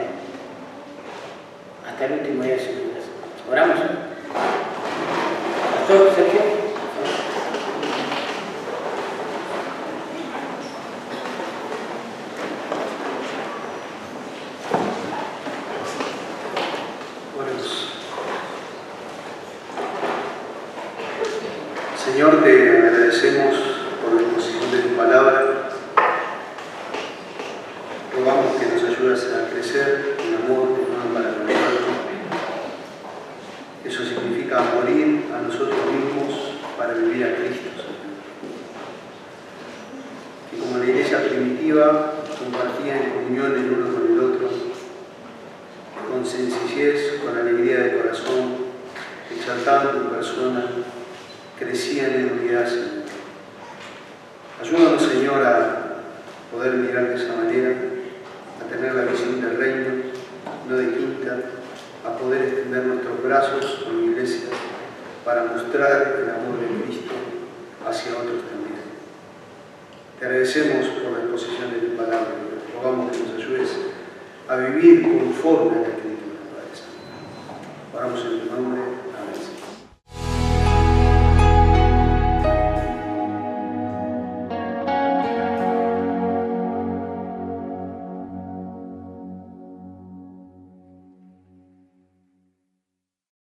[1.88, 2.77] hasta el último día de vidas.
[3.50, 3.78] Oramos.
[5.74, 6.37] Pastor Sergio.